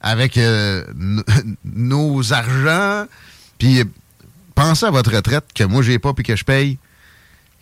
avec 0.00 0.38
euh, 0.38 0.84
nos 1.64 2.32
argents. 2.32 3.06
Puis 3.58 3.82
pensez 4.54 4.86
à 4.86 4.90
votre 4.90 5.14
retraite 5.14 5.46
que 5.54 5.64
moi, 5.64 5.82
j'ai 5.82 5.98
pas 5.98 6.12
puis 6.12 6.24
que 6.24 6.36
je 6.36 6.44
paye. 6.44 6.78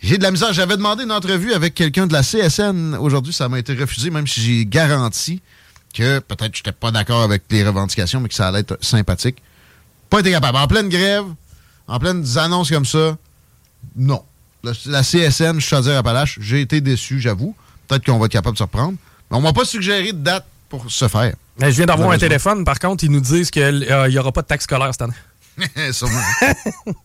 J'ai 0.05 0.19
de 0.19 0.23
la 0.23 0.29
misère. 0.29 0.53
J'avais 0.53 0.77
demandé 0.77 1.03
une 1.03 1.11
entrevue 1.11 1.51
avec 1.53 1.73
quelqu'un 1.73 2.05
de 2.05 2.13
la 2.13 2.21
CSN 2.21 2.95
aujourd'hui. 2.99 3.33
Ça 3.33 3.49
m'a 3.49 3.57
été 3.57 3.73
refusé, 3.73 4.11
même 4.11 4.27
si 4.27 4.39
j'ai 4.39 4.65
garanti 4.67 5.41
que 5.95 6.19
peut-être 6.19 6.55
je 6.55 6.59
n'étais 6.59 6.73
pas 6.73 6.91
d'accord 6.91 7.23
avec 7.23 7.41
les 7.49 7.65
revendications, 7.65 8.19
mais 8.19 8.29
que 8.29 8.35
ça 8.35 8.49
allait 8.49 8.59
être 8.59 8.77
sympathique. 8.81 9.41
Pas 10.11 10.19
été 10.19 10.29
capable. 10.29 10.59
En 10.59 10.67
pleine 10.67 10.89
grève, 10.89 11.23
en 11.87 11.97
pleine 11.97 12.23
annonces 12.37 12.69
comme 12.69 12.85
ça, 12.85 13.17
non. 13.95 14.23
La, 14.63 15.01
CSN, 15.01 15.59
je 15.59 15.65
suis 15.65 15.75
à 15.75 15.97
Appalaches, 15.97 16.37
j'ai 16.39 16.61
été 16.61 16.81
déçu, 16.81 17.19
j'avoue. 17.19 17.55
Peut-être 17.87 18.05
qu'on 18.05 18.19
va 18.19 18.27
être 18.27 18.31
capable 18.31 18.53
de 18.53 18.59
se 18.59 18.63
reprendre. 18.63 18.97
Mais 19.31 19.37
on 19.37 19.41
m'a 19.41 19.53
pas 19.53 19.65
suggéré 19.65 20.13
de 20.13 20.19
date 20.19 20.45
pour 20.69 20.91
se 20.91 21.07
faire. 21.07 21.33
Mais 21.59 21.71
je 21.71 21.77
viens 21.77 21.87
d'avoir 21.87 22.11
un 22.11 22.19
téléphone. 22.19 22.63
Par 22.63 22.77
contre, 22.77 23.03
ils 23.03 23.11
nous 23.11 23.21
disent 23.21 23.49
qu'il 23.49 23.79
n'y 23.79 23.89
euh, 23.89 24.19
aura 24.19 24.31
pas 24.31 24.43
de 24.43 24.47
taxe 24.47 24.65
scolaire 24.65 24.91
cette 24.91 25.01
année. 25.01 25.91
Sûrement. 25.91 26.21